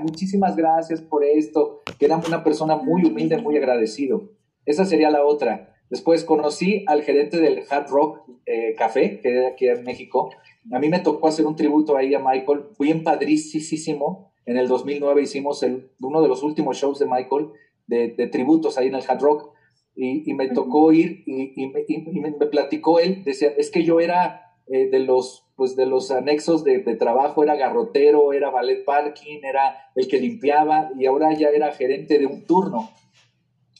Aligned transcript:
muchísimas 0.00 0.56
gracias 0.56 1.00
por 1.00 1.24
esto, 1.24 1.82
que 1.98 2.06
era 2.06 2.16
una 2.16 2.44
persona 2.44 2.76
muy 2.76 3.04
humilde, 3.04 3.36
muy 3.38 3.56
agradecido. 3.56 4.30
Esa 4.64 4.84
sería 4.84 5.10
la 5.10 5.24
otra. 5.24 5.74
Después 5.90 6.24
conocí 6.24 6.84
al 6.86 7.02
gerente 7.02 7.40
del 7.40 7.64
Hard 7.68 7.90
Rock 7.90 8.20
eh, 8.46 8.74
Café, 8.76 9.20
que 9.20 9.28
era 9.28 9.48
aquí 9.48 9.68
en 9.68 9.84
México. 9.84 10.30
A 10.72 10.78
mí 10.78 10.88
me 10.88 11.00
tocó 11.00 11.28
hacer 11.28 11.46
un 11.46 11.56
tributo 11.56 11.96
ahí 11.96 12.14
a 12.14 12.20
Michael, 12.20 12.64
fui 12.76 12.90
empadricísimo. 12.90 14.32
En 14.46 14.56
el 14.56 14.68
2009 14.68 15.22
hicimos 15.22 15.62
el, 15.62 15.90
uno 16.00 16.22
de 16.22 16.28
los 16.28 16.42
últimos 16.42 16.76
shows 16.76 16.98
de 16.98 17.06
Michael, 17.06 17.48
de, 17.86 18.26
tributos 18.28 18.78
ahí 18.78 18.88
en 18.88 18.94
el 18.94 19.04
Hard 19.06 19.20
Rock, 19.20 19.52
y, 19.94 20.32
me 20.32 20.48
tocó 20.48 20.90
ir 20.92 21.22
y, 21.26 21.66
me, 21.68 22.32
platicó 22.32 22.98
él, 22.98 23.22
decía, 23.24 23.50
es 23.58 23.70
que 23.70 23.84
yo 23.84 24.00
era 24.00 24.51
eh, 24.66 24.88
de 24.90 25.00
los 25.00 25.46
pues 25.54 25.76
de 25.76 25.86
los 25.86 26.10
anexos 26.10 26.64
de, 26.64 26.80
trabajo, 26.96 27.44
era 27.44 27.54
garrotero, 27.54 28.32
era 28.32 28.50
ballet 28.50 28.84
parking, 28.84 29.40
era 29.44 29.90
el 29.94 30.08
que 30.08 30.18
limpiaba 30.18 30.90
y 30.98 31.06
ahora 31.06 31.32
ya 31.34 31.50
era 31.50 31.70
gerente 31.72 32.18
de 32.18 32.26
un 32.26 32.46
turno. 32.46 32.90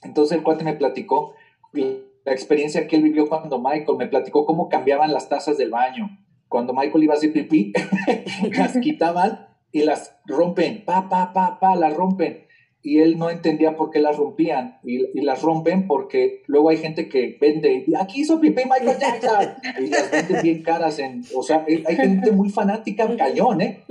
Entonces 0.04 0.36
el 0.36 0.44
cuate 0.44 0.62
me 0.62 0.74
platicó 0.74 1.34
la 1.72 2.32
experiencia 2.32 2.86
que 2.86 2.96
él 2.96 3.02
vivió 3.02 3.28
cuando 3.28 3.58
Michael 3.58 3.98
me 3.98 4.06
platicó 4.06 4.44
cómo 4.46 4.68
cambiaban 4.68 5.12
las 5.12 5.28
tazas 5.28 5.58
del 5.58 5.70
baño. 5.70 6.08
Cuando 6.46 6.72
Michael 6.72 7.02
iba 7.04 7.14
a 7.14 7.16
hacer 7.16 7.32
pipí, 7.32 7.72
las 8.56 8.76
quitaban 8.78 9.48
y 9.72 9.82
las 9.82 10.16
rompen, 10.26 10.84
pa, 10.84 11.08
pa, 11.08 11.32
pa, 11.32 11.58
pa, 11.58 11.74
las 11.74 11.94
rompen 11.96 12.46
y 12.82 12.98
él 12.98 13.16
no 13.16 13.30
entendía 13.30 13.76
por 13.76 13.90
qué 13.90 14.00
las 14.00 14.16
rompían 14.16 14.78
y, 14.82 15.20
las 15.22 15.42
rompen 15.42 15.86
porque 15.86 16.42
luego 16.46 16.70
hay 16.70 16.78
gente 16.78 17.08
que 17.08 17.38
vende 17.40 17.84
y 17.86 17.94
aquí 17.94 18.22
hizo 18.22 18.40
pipí 18.40 18.62
Michael 18.64 18.98
Jackson 18.98 19.54
y 19.80 19.86
las 19.86 20.10
venden 20.10 20.42
bien 20.42 20.62
caras 20.62 20.98
en, 20.98 21.22
o 21.34 21.42
sea, 21.42 21.64
hay 21.66 21.96
gente 21.96 22.32
muy 22.32 22.50
fanática 22.50 23.16
cañón, 23.16 23.60
¿eh? 23.60 23.84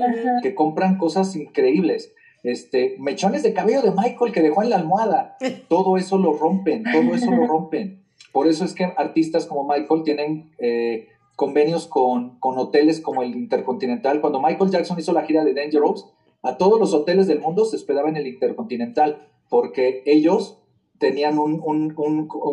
que 0.43 0.53
compran 0.53 0.97
cosas 0.97 1.35
increíbles. 1.35 2.13
Este, 2.43 2.95
mechones 2.97 3.43
de 3.43 3.53
cabello 3.53 3.83
de 3.83 3.91
Michael 3.91 4.31
que 4.31 4.41
dejó 4.41 4.63
en 4.63 4.71
la 4.71 4.77
almohada, 4.77 5.37
todo 5.67 5.95
eso 5.97 6.17
lo 6.17 6.33
rompen, 6.33 6.83
todo 6.83 7.15
eso 7.15 7.29
lo 7.31 7.45
rompen. 7.45 8.01
Por 8.31 8.47
eso 8.47 8.65
es 8.65 8.73
que 8.73 8.83
artistas 8.83 9.45
como 9.45 9.67
Michael 9.67 10.03
tienen 10.03 10.51
eh, 10.57 11.07
convenios 11.35 11.87
con, 11.87 12.39
con 12.39 12.57
hoteles 12.57 12.99
como 12.99 13.21
el 13.21 13.35
Intercontinental. 13.35 14.21
Cuando 14.21 14.41
Michael 14.41 14.71
Jackson 14.71 14.97
hizo 14.99 15.13
la 15.13 15.23
gira 15.23 15.43
de 15.43 15.53
Dangerous, 15.53 16.07
a 16.43 16.57
todos 16.57 16.79
los 16.79 16.93
hoteles 16.93 17.27
del 17.27 17.39
mundo 17.39 17.65
se 17.65 17.75
hospedaba 17.75 18.09
en 18.09 18.17
el 18.17 18.27
Intercontinental 18.27 19.27
porque 19.49 20.01
ellos 20.05 20.57
tenían 20.97 21.37
un, 21.37 21.59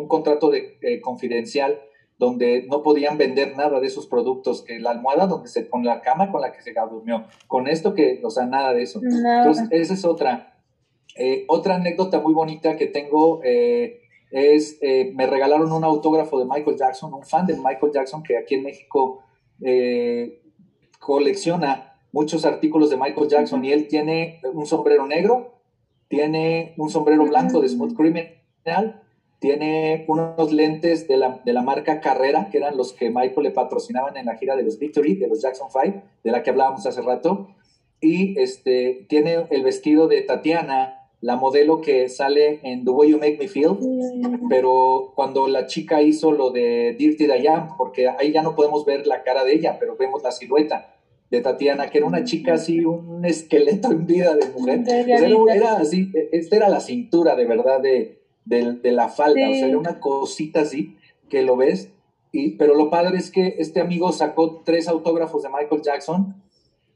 contrato 0.08 0.50
de, 0.50 0.78
eh, 0.82 1.00
confidencial 1.00 1.80
donde 2.18 2.66
no 2.68 2.82
podían 2.82 3.16
vender 3.16 3.56
nada 3.56 3.78
de 3.78 3.90
sus 3.90 4.08
productos, 4.08 4.62
que 4.62 4.80
la 4.80 4.90
almohada 4.90 5.28
donde 5.28 5.48
se, 5.48 5.68
con 5.68 5.84
la 5.84 6.00
cama 6.00 6.32
con 6.32 6.40
la 6.40 6.50
que 6.50 6.62
se 6.62 6.74
durmió, 6.90 7.26
con 7.46 7.68
esto 7.68 7.94
que, 7.94 8.20
o 8.24 8.30
sea, 8.30 8.46
nada 8.46 8.74
de 8.74 8.82
eso. 8.82 9.00
Entonces, 9.00 9.68
esa 9.70 9.94
es 9.94 10.04
otra. 10.04 10.56
Eh, 11.16 11.44
otra 11.46 11.76
anécdota 11.76 12.18
muy 12.18 12.34
bonita 12.34 12.76
que 12.76 12.86
tengo 12.86 13.40
eh, 13.44 14.00
es, 14.32 14.80
me 15.14 15.26
regalaron 15.26 15.70
un 15.70 15.84
autógrafo 15.84 16.40
de 16.40 16.46
Michael 16.46 16.76
Jackson, 16.76 17.14
un 17.14 17.22
fan 17.22 17.46
de 17.46 17.54
Michael 17.54 17.92
Jackson 17.92 18.22
que 18.24 18.36
aquí 18.36 18.56
en 18.56 18.64
México 18.64 19.22
colecciona 20.98 21.87
muchos 22.12 22.44
artículos 22.44 22.90
de 22.90 22.96
Michael 22.96 23.28
Jackson 23.28 23.64
y 23.64 23.72
él 23.72 23.88
tiene 23.88 24.40
un 24.52 24.66
sombrero 24.66 25.06
negro, 25.06 25.54
tiene 26.08 26.74
un 26.76 26.90
sombrero 26.90 27.24
blanco 27.24 27.60
de 27.60 27.68
Smooth 27.68 27.94
Criminal, 27.94 29.02
tiene 29.38 30.04
unos 30.08 30.52
lentes 30.52 31.06
de 31.06 31.16
la, 31.16 31.40
de 31.44 31.52
la, 31.52 31.62
marca 31.62 32.00
Carrera, 32.00 32.48
que 32.50 32.58
eran 32.58 32.76
los 32.76 32.92
que 32.92 33.10
Michael 33.10 33.44
le 33.44 33.50
patrocinaban 33.50 34.16
en 34.16 34.26
la 34.26 34.36
gira 34.36 34.56
de 34.56 34.64
los 34.64 34.78
Victory, 34.78 35.14
de 35.14 35.28
los 35.28 35.40
Jackson 35.40 35.68
5, 35.70 36.02
de 36.24 36.30
la 36.32 36.42
que 36.42 36.50
hablábamos 36.50 36.84
hace 36.86 37.02
rato, 37.02 37.48
y 38.00 38.38
este, 38.40 39.06
tiene 39.08 39.46
el 39.50 39.62
vestido 39.62 40.08
de 40.08 40.22
Tatiana, 40.22 40.94
la 41.20 41.36
modelo 41.36 41.80
que 41.80 42.08
sale 42.08 42.60
en 42.62 42.84
The 42.84 42.90
Way 42.90 43.10
You 43.10 43.18
Make 43.18 43.38
Me 43.38 43.48
Feel, 43.48 43.76
pero 44.48 45.12
cuando 45.14 45.48
la 45.48 45.66
chica 45.66 46.00
hizo 46.00 46.32
lo 46.32 46.50
de 46.50 46.94
Dirty 46.98 47.26
Diane, 47.26 47.70
porque 47.76 48.08
ahí 48.08 48.32
ya 48.32 48.42
no 48.42 48.54
podemos 48.54 48.84
ver 48.84 49.06
la 49.06 49.22
cara 49.24 49.44
de 49.44 49.54
ella, 49.54 49.78
pero 49.78 49.96
vemos 49.96 50.22
la 50.22 50.30
silueta 50.30 50.97
de 51.30 51.40
Tatiana, 51.40 51.90
que 51.90 51.98
era 51.98 52.06
una 52.06 52.24
chica 52.24 52.54
así, 52.54 52.84
un 52.84 53.24
esqueleto 53.24 53.90
en 53.90 54.06
vida 54.06 54.34
de 54.34 54.48
mujer. 54.50 54.82
Pues 54.84 55.56
era, 55.56 55.76
así, 55.76 56.10
e, 56.14 56.30
esta 56.32 56.56
era 56.56 56.68
la 56.68 56.80
cintura 56.80 57.36
de 57.36 57.44
verdad 57.44 57.80
de, 57.80 58.22
de, 58.44 58.92
la 58.92 59.08
falda, 59.08 59.48
o 59.48 59.54
sea, 59.54 59.68
era 59.68 59.78
una 59.78 60.00
cosita 60.00 60.60
así 60.60 60.96
que 61.28 61.42
lo 61.42 61.56
ves. 61.56 61.92
Y, 62.32 62.56
pero 62.56 62.74
lo 62.74 62.90
padre 62.90 63.18
es 63.18 63.30
que 63.30 63.56
este 63.58 63.80
amigo 63.80 64.12
sacó 64.12 64.62
tres 64.64 64.88
autógrafos 64.88 65.42
de 65.42 65.48
Michael 65.48 65.82
Jackson 65.82 66.34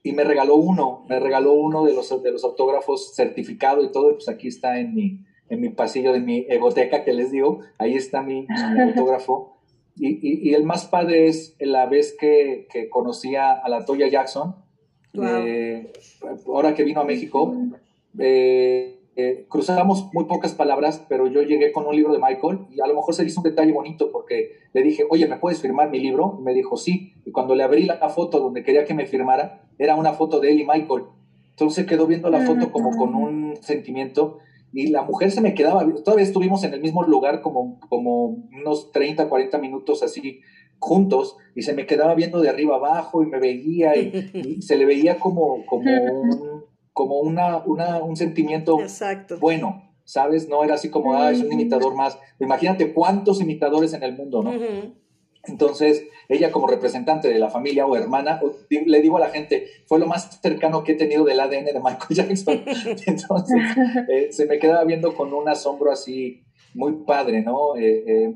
y 0.03 0.13
me 0.13 0.25
regaló 0.25 0.57
uno, 0.57 1.05
me 1.09 1.21
regaló 1.21 1.53
uno 1.53 1.85
de 1.85 1.95
los, 1.95 2.23
de 2.23 2.33
los 2.33 2.45
autógrafos 2.45 3.15
certificado 3.15 3.83
y 3.83 3.93
todo, 3.93 4.15
pues 4.15 4.29
aquí 4.29 4.49
está 4.49 4.79
en 4.79 4.95
mi, 4.95 5.21
en 5.49 5.61
mi 5.61 5.69
pasillo 5.69 6.13
de 6.13 6.21
mi 6.21 6.47
egoteca 6.49 7.05
que 7.05 7.13
les 7.13 7.31
digo, 7.31 7.61
ahí 7.79 7.95
está 7.95 8.23
mi, 8.23 8.47
mi 8.47 8.81
autógrafo. 8.81 9.57
Y, 9.97 10.49
y, 10.49 10.55
el 10.55 10.65
más 10.65 10.87
padre 10.87 11.29
es 11.29 11.55
la 11.61 11.87
vez 11.87 12.17
que, 12.19 12.67
que 12.73 12.89
conocí 12.89 13.37
a, 13.37 13.63
la 13.69 13.85
Toya 13.85 14.09
Jackson, 14.09 14.57
eh, 15.15 15.93
ahora 16.47 16.75
que 16.75 16.85
vino 16.85 17.03
a 17.03 17.05
México, 17.05 17.55
eh, 18.19 18.99
eh, 19.15 19.45
cruzamos 19.49 20.09
muy 20.15 20.25
pocas 20.25 20.55
palabras, 20.55 21.05
pero 21.09 21.27
yo 21.27 21.43
llegué 21.43 21.71
con 21.73 21.87
un 21.87 21.95
libro 21.95 22.15
de 22.15 22.19
Michael 22.19 22.61
y 22.71 22.81
a 22.81 22.87
lo 22.87 22.95
mejor 22.95 23.15
se 23.15 23.25
hizo 23.25 23.41
un 23.41 23.45
detalle 23.45 23.73
bonito 23.73 24.11
porque 24.11 24.57
le 24.73 24.83
dije, 24.83 25.05
oye, 25.11 25.29
¿me 25.29 25.37
puedes 25.37 25.61
firmar 25.61 25.91
mi 25.91 26.01
libro? 26.01 26.37
Y 26.41 26.43
me 26.43 26.55
dijo, 26.55 26.79
sí. 26.79 27.13
Y 27.27 27.31
cuando 27.31 27.55
le 27.55 27.63
abrí 27.63 27.85
la 27.85 28.09
foto 28.09 28.41
donde 28.41 28.63
quería 28.63 28.87
que 28.87 28.95
me 28.95 29.05
firmara, 29.05 29.65
era 29.79 29.97
una 29.97 30.15
foto 30.15 30.41
de 30.41 30.53
él 30.53 30.61
y 30.61 30.67
Michael. 30.67 31.05
Entonces 31.51 31.85
quedó 31.85 32.07
viendo 32.07 32.31
la 32.31 32.41
foto 32.47 32.73
como 32.73 32.97
con 32.97 33.15
un 33.15 33.57
sentimiento 33.61 34.39
y 34.73 34.89
la 34.89 35.03
mujer 35.03 35.31
se 35.31 35.41
me 35.41 35.55
quedaba, 35.55 35.87
todavía 36.03 36.25
estuvimos 36.25 36.65
en 36.65 36.73
el 36.73 36.81
mismo 36.81 37.03
lugar 37.03 37.43
como, 37.43 37.79
como 37.89 38.27
unos 38.27 38.91
30, 38.93 39.29
40 39.29 39.59
minutos 39.59 40.03
así 40.03 40.41
juntos 40.79 41.37
y 41.55 41.63
se 41.63 41.75
me 41.75 41.87
quedaba 41.87 42.15
viendo 42.15 42.41
de 42.41 42.49
arriba 42.49 42.77
abajo 42.77 43.23
y 43.23 43.27
me 43.27 43.39
veía 43.39 43.97
y, 43.97 44.61
se 44.63 44.77
le 44.77 44.87
veía 44.87 45.19
como, 45.19 45.65
como, 45.67 45.91
un, 45.91 46.65
como 46.93 47.21
una, 47.21 47.59
una, 47.59 48.03
un 48.03 48.17
sentimiento 48.17 48.79
bueno, 49.41 49.93
¿sabes? 50.05 50.49
No 50.49 50.65
era 50.65 50.75
así 50.75 50.91
como, 50.91 51.15
ah, 51.15 51.31
es 51.31 51.41
un 51.41 51.53
imitador 51.53 51.95
más. 51.95 52.19
Imagínate 52.41 52.93
cuántos 52.93 53.41
imitadores 53.41 53.93
en 53.93 54.03
el 54.03 54.17
mundo, 54.17 54.43
¿no? 54.43 54.53
Entonces, 55.45 56.05
ella 56.29 56.53
como 56.53 56.69
representante 56.69 57.29
de 57.29 57.39
la 57.39 57.51
familia 57.51 57.87
o 57.87 57.97
hermana, 57.97 58.41
le 58.71 59.01
digo 59.01 59.17
a 59.17 59.21
la 59.21 59.31
gente, 59.31 59.67
fue 59.87 59.99
lo 59.99 60.07
más 60.07 60.41
cercano 60.41 60.85
que 60.85 60.93
he 60.93 60.95
tenido 60.95 61.25
del 61.25 61.41
ADN 61.41 61.65
de 61.65 61.81
Michael 61.83 62.09
Jackson. 62.11 62.63
Entonces, 63.07 63.61
eh, 64.09 64.29
se 64.31 64.47
me 64.47 64.59
quedaba 64.59 64.85
viendo 64.85 65.15
con 65.15 65.33
un 65.33 65.49
asombro 65.49 65.91
así 65.91 66.43
muy 66.75 66.93
padre, 67.05 67.43
¿no? 67.43 67.77
Eh, 67.77 68.05
eh, 68.07 68.35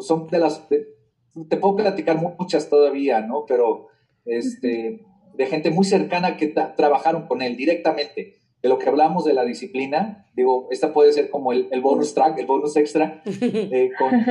son 0.00 0.26
de 0.28 0.38
las, 0.38 0.66
te 0.68 1.56
puedo 1.58 1.76
platicar 1.76 2.16
muchas 2.16 2.68
todavía, 2.68 3.20
¿no? 3.20 3.44
Pero, 3.46 3.88
este, 4.24 5.00
de 5.34 5.46
gente 5.46 5.70
muy 5.70 5.84
cercana 5.84 6.36
que 6.36 6.48
trabajaron 6.48 7.26
con 7.26 7.42
él 7.42 7.56
directamente 7.56 8.39
de 8.62 8.68
lo 8.68 8.78
que 8.78 8.88
hablamos 8.88 9.24
de 9.24 9.32
la 9.32 9.44
disciplina, 9.44 10.26
digo, 10.34 10.68
esta 10.70 10.92
puede 10.92 11.12
ser 11.12 11.30
como 11.30 11.52
el, 11.52 11.68
bonus 11.80 12.14
track, 12.14 12.38
el 12.38 12.46
bonus 12.46 12.76
extra, 12.76 13.22
eh, 13.26 13.90
con 13.98 14.26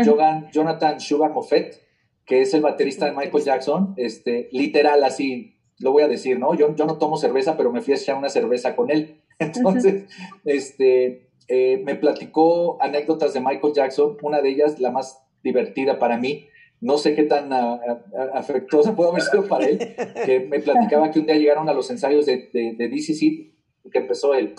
Jonathan 0.52 1.00
Sugar 1.00 1.32
Moffett, 1.32 1.82
que 2.26 2.42
es 2.42 2.54
el 2.54 2.62
baterista 2.62 3.06
de 3.06 3.12
Michael 3.12 3.44
Jackson, 3.44 3.94
este, 3.98 4.50
literal 4.52 5.04
así, 5.04 5.56
lo 5.80 5.92
voy 5.92 6.04
a 6.04 6.08
decir, 6.08 6.38
¿no? 6.38 6.54
Yo, 6.54 6.76
yo 6.76 6.86
no 6.86 6.98
tomo 6.98 7.18
cerveza, 7.18 7.58
pero 7.58 7.72
me 7.72 7.82
fui 7.82 7.94
a 7.94 7.98
echar 7.98 8.16
una 8.16 8.30
cerveza 8.30 8.76
con 8.76 8.92
él. 8.92 9.22
Entonces, 9.40 10.04
este, 10.46 11.30
eh, 11.48 11.82
me 11.84 11.96
platicó 11.96 12.82
anécdotas 12.82 13.34
de 13.34 13.40
Michael 13.40 13.74
Jackson, 13.74 14.18
una 14.22 14.42
de 14.42 14.50
ellas, 14.50 14.80
la 14.80 14.92
más 14.92 15.24
divertida 15.42 15.98
para 15.98 16.18
mí, 16.18 16.48
no 16.82 16.98
sé 16.98 17.16
qué 17.16 17.24
tan 17.24 17.52
ah, 17.52 17.80
ah, 17.84 18.30
afectuosa 18.34 18.96
pudo 18.96 19.10
haber 19.10 19.24
sido 19.24 19.48
para 19.48 19.66
él, 19.66 19.80
que 20.26 20.42
me 20.42 20.60
platicaba 20.60 21.12
que 21.12 21.20
un 21.20 21.26
día 21.26 21.36
llegaron 21.36 21.68
a 21.68 21.74
los 21.74 21.90
ensayos 21.90 22.26
de, 22.26 22.50
de, 22.54 22.76
de 22.78 22.88
DCC 22.90 23.59
que 23.92 24.00
empezó 24.00 24.34
el... 24.34 24.56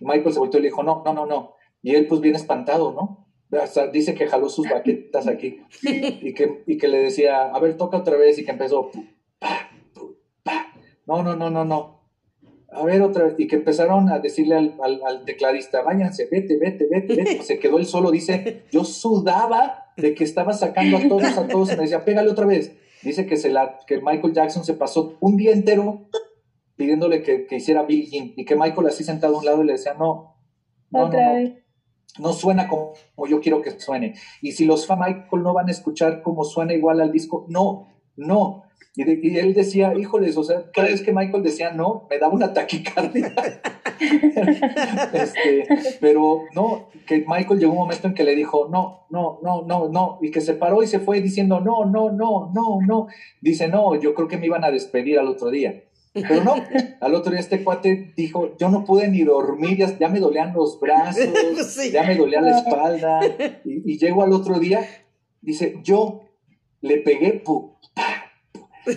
Michael 0.00 0.32
se 0.32 0.38
volteó 0.38 0.58
y 0.58 0.62
le 0.62 0.68
dijo, 0.68 0.82
no, 0.82 1.02
no, 1.04 1.12
no, 1.12 1.26
no. 1.26 1.54
Y 1.82 1.94
él 1.94 2.06
pues 2.06 2.20
bien 2.20 2.36
espantado, 2.36 2.92
¿no? 2.92 3.20
dice 3.92 4.14
que 4.14 4.28
jaló 4.28 4.48
sus 4.48 4.68
baquetas 4.68 5.26
aquí 5.26 5.58
y 5.82 6.34
que, 6.34 6.62
y 6.66 6.78
que 6.78 6.88
le 6.88 6.98
decía, 6.98 7.46
a 7.46 7.58
ver, 7.58 7.76
toca 7.76 7.96
otra 7.96 8.16
vez 8.16 8.38
y 8.38 8.44
que 8.44 8.52
empezó, 8.52 8.90
no, 11.06 11.22
no, 11.22 11.34
no, 11.34 11.50
no, 11.50 11.64
no. 11.64 12.00
A 12.72 12.84
ver 12.84 13.02
otra 13.02 13.24
vez, 13.24 13.34
y 13.36 13.48
que 13.48 13.56
empezaron 13.56 14.08
a 14.10 14.20
decirle 14.20 14.54
al, 14.54 14.76
al, 14.80 15.24
tecladista, 15.24 15.82
váyanse, 15.82 16.28
vete, 16.30 16.56
vete, 16.56 16.86
vete, 16.88 17.16
vete. 17.16 17.42
Se 17.42 17.58
quedó 17.58 17.78
él 17.78 17.86
solo, 17.86 18.12
dice, 18.12 18.62
yo 18.70 18.84
sudaba 18.84 19.92
de 19.96 20.14
que 20.14 20.22
estaba 20.22 20.52
sacando 20.52 20.98
a 20.98 21.08
todos, 21.08 21.36
a 21.36 21.48
todos, 21.48 21.72
y 21.72 21.76
me 21.76 21.82
decía, 21.82 22.04
pégale 22.04 22.30
otra 22.30 22.46
vez. 22.46 22.76
Dice 23.02 23.26
que, 23.26 23.36
se 23.36 23.50
la, 23.50 23.80
que 23.88 24.00
Michael 24.00 24.32
Jackson 24.32 24.64
se 24.64 24.74
pasó 24.74 25.16
un 25.18 25.36
día 25.36 25.50
entero 25.50 26.06
pidiéndole 26.80 27.22
que, 27.22 27.46
hiciera 27.50 27.82
Bill 27.82 28.08
y 28.10 28.42
que 28.46 28.56
Michael 28.56 28.86
así 28.86 29.04
sentado 29.04 29.36
a 29.36 29.38
un 29.40 29.44
lado 29.44 29.62
y 29.62 29.66
le 29.66 29.72
decía, 29.72 29.92
no, 29.92 30.34
no, 30.90 31.10
no, 31.10 31.18
no, 32.18 32.32
suena 32.32 32.68
como, 32.68 32.94
yo 33.28 33.38
quiero 33.42 33.60
que 33.60 33.78
suene. 33.78 34.14
Y 34.40 34.52
si 34.52 34.64
los 34.64 34.86
fans 34.86 35.02
Michael 35.06 35.42
no 35.42 35.52
van 35.52 35.68
a 35.68 35.72
escuchar 35.72 36.22
como 36.22 36.42
suena 36.42 36.72
igual 36.72 37.02
al 37.02 37.12
disco, 37.12 37.44
no, 37.50 37.86
no. 38.16 38.64
Y, 38.96 39.02
él 39.36 39.52
decía, 39.52 39.92
híjoles, 39.94 40.38
o 40.38 40.42
sea, 40.42 40.70
cada 40.72 40.88
vez 40.88 41.02
que 41.02 41.12
Michael 41.12 41.42
decía 41.42 41.70
no, 41.70 42.06
me 42.08 42.18
daba 42.18 42.32
una 42.32 42.54
taquicardia. 42.54 43.34
este, 45.12 45.66
pero 46.00 46.44
no, 46.54 46.88
que 47.06 47.26
Michael 47.28 47.60
llegó 47.60 47.72
un 47.72 47.78
momento 47.78 48.08
en 48.08 48.14
que 48.14 48.24
le 48.24 48.34
dijo, 48.34 48.68
no, 48.70 49.06
no, 49.10 49.38
no, 49.42 49.66
no, 49.66 49.88
no, 49.90 50.18
y 50.22 50.30
que 50.30 50.40
se 50.40 50.54
paró 50.54 50.82
y 50.82 50.86
se 50.86 50.98
fue 50.98 51.20
diciendo, 51.20 51.60
no, 51.60 51.84
no, 51.84 52.10
no, 52.10 52.50
no, 52.54 52.78
no. 52.80 53.08
Dice, 53.42 53.68
no, 53.68 54.00
yo 54.00 54.14
creo 54.14 54.28
que 54.28 54.38
me 54.38 54.46
iban 54.46 54.64
a 54.64 54.70
despedir 54.70 55.18
al 55.18 55.28
otro 55.28 55.50
día. 55.50 55.84
Pero 56.12 56.42
no, 56.42 56.56
al 57.00 57.14
otro 57.14 57.30
día 57.30 57.40
este 57.40 57.62
cuate 57.62 58.12
dijo, 58.16 58.56
yo 58.58 58.68
no 58.68 58.84
pude 58.84 59.08
ni 59.08 59.22
dormir, 59.22 59.78
ya, 59.78 60.08
me 60.08 60.18
dolían 60.18 60.52
los 60.52 60.80
brazos, 60.80 61.24
ya 61.92 62.02
me 62.02 62.16
dolía 62.16 62.40
la 62.40 62.58
espalda. 62.58 63.20
Y, 63.64 63.92
y 63.92 63.98
llego 63.98 64.22
al 64.24 64.32
otro 64.32 64.58
día, 64.58 64.84
dice, 65.40 65.78
yo 65.84 66.22
le 66.80 66.98
pegué, 66.98 67.42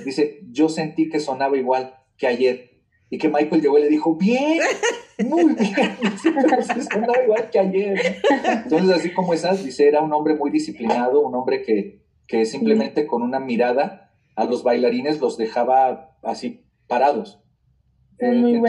Dice, 0.05 0.39
yo 0.49 0.69
sentí 0.69 1.09
que 1.09 1.19
sonaba 1.19 1.57
igual 1.57 1.93
que 2.17 2.25
ayer. 2.25 2.71
Y 3.09 3.19
que 3.19 3.29
Michael 3.29 3.61
llegó 3.61 3.77
y 3.77 3.81
le 3.81 3.89
dijo, 3.89 4.15
bien, 4.15 4.59
muy 5.23 5.53
bien. 5.53 5.97
sonaba 6.91 7.21
igual 7.23 7.49
que 7.51 7.59
ayer. 7.59 8.21
Entonces, 8.63 8.89
así 8.89 9.13
como 9.13 9.35
esas, 9.35 9.63
dice, 9.63 9.87
era 9.87 10.01
un 10.01 10.11
hombre 10.13 10.35
muy 10.35 10.49
disciplinado, 10.49 11.21
un 11.21 11.35
hombre 11.35 11.61
que, 11.61 12.01
que 12.25 12.45
simplemente 12.45 13.05
con 13.05 13.21
una 13.21 13.39
mirada 13.39 14.15
a 14.35 14.45
los 14.45 14.63
bailarines 14.63 15.19
los 15.19 15.37
dejaba 15.37 16.17
así 16.23 16.63
parados. 16.87 17.39
Eh, 18.19 18.59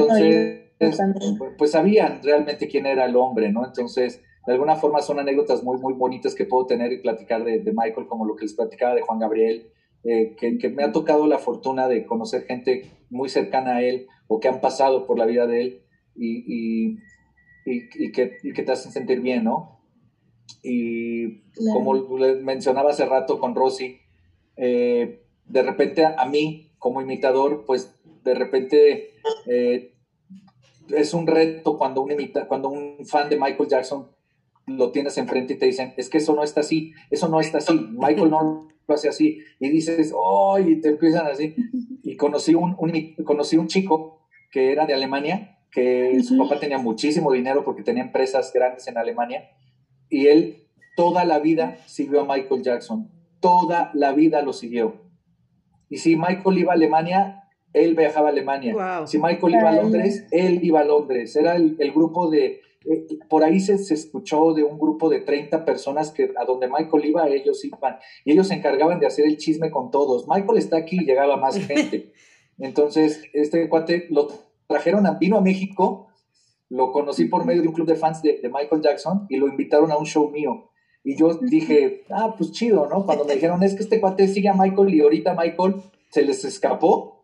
entonces, 0.79 1.37
pues 1.59 1.71
sabían 1.71 2.21
realmente 2.23 2.69
quién 2.69 2.87
era 2.87 3.05
el 3.05 3.17
hombre, 3.17 3.53
¿no? 3.53 3.65
Entonces, 3.65 4.23
de 4.47 4.53
alguna 4.53 4.77
forma 4.77 5.01
son 5.01 5.19
anécdotas 5.19 5.63
muy, 5.63 5.79
muy 5.79 5.95
bonitas 5.95 6.35
que 6.35 6.45
puedo 6.45 6.67
tener 6.67 6.93
y 6.93 7.01
platicar 7.01 7.45
de, 7.45 7.61
de 7.61 7.73
Michael, 7.73 8.07
como 8.07 8.27
lo 8.27 8.37
que 8.37 8.45
les 8.45 8.55
platicaba 8.55 8.95
de 8.95 9.03
Juan 9.03 9.19
Gabriel, 9.19 9.71
eh, 10.07 10.37
que, 10.37 10.69
me 10.69 10.85
ha 10.85 10.93
tocado 10.93 11.27
la 11.27 11.39
fortuna 11.39 11.89
de 11.89 12.05
conocer 12.05 12.45
gente 12.45 12.91
muy 13.09 13.31
cercana 13.31 13.77
a 13.77 13.83
él 13.83 14.07
o 14.29 14.39
que 14.39 14.49
han 14.49 14.61
pasado 14.61 15.07
por 15.07 15.19
la 15.19 15.25
vida 15.25 15.47
de 15.47 15.63
él 15.63 15.83
y, 16.15 16.99
y, 17.65 18.13
que, 18.13 18.37
que, 18.55 18.63
te 18.63 18.73
hacen 18.73 18.93
sentir 18.93 19.23
bien, 19.23 19.45
¿no? 19.45 19.81
Y 20.63 21.41
como 21.73 22.19
les 22.19 22.43
mencionaba 22.43 22.91
hace 22.91 23.07
rato 23.07 23.41
con 23.41 23.55
Rosy, 23.55 23.99
eh, 24.57 25.23
de 25.47 25.63
repente 25.63 26.05
a, 26.05 26.27
mí, 26.27 26.71
como 26.85 27.01
imitador, 27.01 27.65
pues 27.65 27.99
de 28.25 28.35
repente 28.35 29.15
eh, 29.47 29.95
es 30.95 31.15
un 31.15 31.27
reto 31.27 31.79
cuando 31.79 32.03
un, 32.03 32.13
imita, 32.13 32.47
cuando 32.47 32.69
un 32.69 33.07
fan 33.07 33.31
de 33.31 33.39
Michael 33.39 33.71
Jackson 33.71 34.11
lo 34.67 34.93
tienes 34.93 35.17
enfrente 35.17 35.55
y 35.55 35.59
te 35.59 35.65
dicen, 35.65 35.95
es 35.97 36.11
que 36.11 36.19
eso 36.19 36.35
no 36.35 36.43
está 36.43 36.61
así, 36.61 36.93
eso 37.11 37.27
no 37.31 37.41
está 37.41 37.57
así, 37.57 37.73
Michael 37.93 38.29
no 38.29 38.69
lo 38.87 38.95
hace 38.95 39.09
así, 39.09 39.39
y 39.61 39.71
dices, 39.71 40.13
oh, 40.15 40.59
y 40.59 40.79
te 40.83 40.91
empiezan 40.91 41.27
así. 41.27 41.55
Y 42.03 42.17
conocí 42.17 42.55
un, 42.55 42.77
conocí 43.25 43.57
un 43.57 43.69
chico 43.69 44.21
que 44.53 44.71
era 44.71 44.85
de 44.85 44.93
Alemania, 44.93 45.61
que 45.73 46.23
su 46.23 46.37
papá 46.37 46.61
tenía 46.61 46.77
muchísimo 46.77 47.33
dinero 47.33 47.65
porque 47.65 47.83
tenía 47.83 48.03
empresas 48.03 48.53
grandes 48.53 48.87
en 48.89 48.99
Alemania, 48.99 49.53
y 50.11 50.27
él 50.27 50.67
toda 50.97 51.25
la 51.25 51.39
vida 51.39 51.79
siguió 51.87 52.21
a 52.21 52.25
Michael 52.27 52.63
Jackson, 52.63 53.11
toda 53.41 53.91
la 53.95 54.13
vida 54.13 54.43
lo 54.43 54.53
siguió. 54.53 55.04
Y 55.89 55.99
si 55.99 56.17
Michael 56.17 56.59
iba 56.59 56.73
a 56.73 56.77
Alemania, 56.77 57.45
él 57.73 57.95
viajaba 57.95 58.29
a 58.29 58.33
Alemania. 58.33 59.07
Si 59.07 59.19
Michael 59.19 59.55
iba 59.55 59.69
a 59.69 59.73
Londres, 59.73 60.27
él 60.31 60.61
iba 60.63 60.81
a 60.81 60.85
Londres. 60.85 61.35
Era 61.37 61.57
el 61.57 61.93
grupo 61.93 62.31
de, 62.31 62.61
eh, 62.85 63.07
por 63.29 63.45
ahí 63.45 63.61
se, 63.61 63.75
escuchó 63.75 64.53
de 64.53 64.63
un 64.63 64.79
grupo 64.79 65.09
de 65.09 65.21
30 65.21 65.65
personas 65.65 66.11
que 66.13 66.33
a 66.37 66.45
donde 66.45 66.69
Michael 66.69 67.05
iba, 67.05 67.29
ellos 67.29 67.65
iban, 67.65 67.97
y 68.25 68.33
ellos 68.33 68.49
se 68.49 68.55
encargaban 68.55 69.01
de 69.01 69.07
hacer 69.07 69.25
el 69.27 69.39
chisme 69.39 69.71
con 69.71 69.91
todos. 69.91 70.27
Michael 70.29 70.59
está 70.59 70.77
aquí 70.77 70.99
y 71.01 71.05
llegaba 71.05 71.37
más 71.37 71.57
gente. 71.57 72.13
Entonces, 72.59 73.23
este 73.33 73.69
cuate 73.69 74.07
lo 74.11 74.29
trajeron, 74.67 75.07
a, 75.07 75.13
vino 75.13 75.39
a 75.39 75.41
México, 75.41 76.09
lo 76.69 76.93
conocí 76.93 77.25
por 77.25 77.45
medio 77.45 77.63
de 77.63 77.69
un 77.69 77.75
club 77.75 77.87
de 77.87 77.97
fans 77.97 78.23
de, 78.23 78.41
de 78.41 78.49
Michael 78.49 78.83
Jackson 78.83 79.27
y 79.29 79.37
lo 79.37 79.49
invitaron 79.49 79.91
a 79.91 79.97
un 79.97 80.07
show 80.07 80.31
mío. 80.31 80.71
Y 81.05 81.17
yo 81.17 81.35
dije, 81.35 82.05
ah, 82.11 82.35
pues 82.37 82.51
chido, 82.51 82.89
¿no? 82.89 83.05
Cuando 83.05 83.25
me 83.25 83.35
dijeron, 83.35 83.62
es 83.62 83.75
que 83.75 83.83
este 83.83 84.01
cuate 84.01 84.27
sigue 84.27 84.49
a 84.49 84.55
Michael 84.55 84.95
y 84.95 85.01
ahorita 85.01 85.35
Michael 85.35 85.77
se 86.09 86.23
les 86.23 86.45
escapó, 86.45 87.15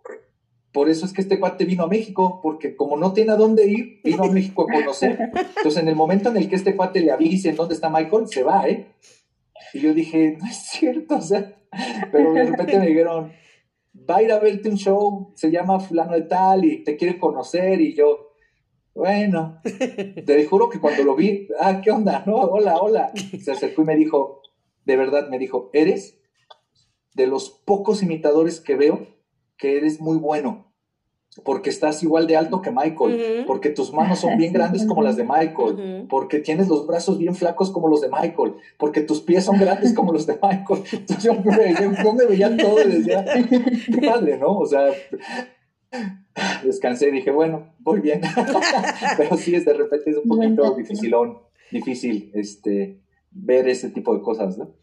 por 0.72 0.88
eso 0.88 1.04
es 1.04 1.12
que 1.12 1.22
este 1.22 1.40
cuate 1.40 1.64
vino 1.64 1.84
a 1.84 1.88
México, 1.88 2.40
porque 2.42 2.76
como 2.76 2.96
no 2.96 3.12
tiene 3.12 3.32
a 3.32 3.36
dónde 3.36 3.66
ir, 3.66 4.00
vino 4.04 4.22
a 4.22 4.30
México 4.30 4.66
a 4.68 4.72
conocer. 4.72 5.18
Entonces, 5.56 5.82
en 5.82 5.88
el 5.88 5.96
momento 5.96 6.28
en 6.28 6.36
el 6.36 6.48
que 6.48 6.56
este 6.56 6.76
cuate 6.76 7.00
le 7.00 7.10
avise 7.10 7.48
en 7.48 7.56
dónde 7.56 7.74
está 7.74 7.90
Michael, 7.90 8.28
se 8.28 8.44
va, 8.44 8.68
¿eh? 8.68 8.86
Y 9.74 9.80
yo 9.80 9.94
dije, 9.94 10.36
no 10.38 10.46
es 10.46 10.56
cierto, 10.56 11.16
o 11.18 11.22
sea, 11.22 11.56
pero 12.12 12.32
de 12.32 12.44
repente 12.44 12.78
me 12.78 12.86
dijeron, 12.86 13.32
va 14.08 14.16
a 14.16 14.22
ir 14.22 14.32
a 14.32 14.38
verte 14.38 14.68
un 14.68 14.76
show, 14.76 15.32
se 15.34 15.50
llama 15.50 15.80
fulano 15.80 16.12
de 16.12 16.22
tal 16.22 16.64
y 16.64 16.84
te 16.84 16.96
quiere 16.96 17.18
conocer 17.18 17.80
y 17.80 17.94
yo, 17.94 18.29
bueno, 18.94 19.60
te 20.26 20.46
juro 20.46 20.68
que 20.68 20.80
cuando 20.80 21.04
lo 21.04 21.14
vi, 21.14 21.48
ah, 21.60 21.80
¿qué 21.82 21.90
onda? 21.90 22.24
No, 22.26 22.36
hola, 22.36 22.76
hola. 22.78 23.12
Se 23.42 23.52
acercó 23.52 23.82
y 23.82 23.86
me 23.86 23.96
dijo, 23.96 24.42
de 24.84 24.96
verdad, 24.96 25.28
me 25.28 25.38
dijo, 25.38 25.70
eres 25.72 26.20
de 27.14 27.26
los 27.26 27.50
pocos 27.50 28.02
imitadores 28.02 28.60
que 28.60 28.76
veo 28.76 29.06
que 29.56 29.76
eres 29.76 30.00
muy 30.00 30.16
bueno, 30.16 30.72
porque 31.44 31.70
estás 31.70 32.02
igual 32.02 32.26
de 32.26 32.36
alto 32.36 32.62
que 32.62 32.70
Michael, 32.70 33.44
porque 33.46 33.70
tus 33.70 33.92
manos 33.92 34.18
son 34.18 34.36
bien 34.38 34.52
grandes 34.52 34.86
como 34.86 35.02
las 35.02 35.16
de 35.16 35.24
Michael, 35.24 36.06
porque 36.08 36.38
tienes 36.38 36.68
los 36.68 36.86
brazos 36.86 37.18
bien 37.18 37.34
flacos 37.34 37.70
como 37.70 37.88
los 37.88 38.00
de 38.00 38.08
Michael, 38.08 38.54
porque 38.78 39.02
tus 39.02 39.20
pies 39.20 39.44
son 39.44 39.58
grandes 39.58 39.92
como 39.92 40.12
los 40.12 40.26
de 40.26 40.34
Michael. 40.42 40.82
Entonces 40.92 41.22
yo 41.22 41.34
me, 41.34 42.26
veía 42.26 42.56
todo 42.56 42.80
y 42.82 43.02
decía, 43.02 43.24
qué 43.24 44.06
padre, 44.08 44.38
¿no? 44.38 44.58
O 44.58 44.66
sea, 44.66 44.88
descansé 46.64 47.08
y 47.08 47.12
dije, 47.12 47.30
bueno, 47.30 47.74
voy 47.78 48.00
bien. 48.00 48.20
Pero 49.16 49.36
sí, 49.36 49.54
es 49.54 49.64
de 49.64 49.74
repente 49.74 50.10
es 50.10 50.16
un 50.16 50.28
poquito 50.28 50.74
dificilón, 50.76 51.38
difícil 51.70 52.30
este, 52.34 52.98
ver 53.30 53.68
ese 53.68 53.90
tipo 53.90 54.14
de 54.14 54.22
cosas, 54.22 54.58
¿no? 54.58 54.74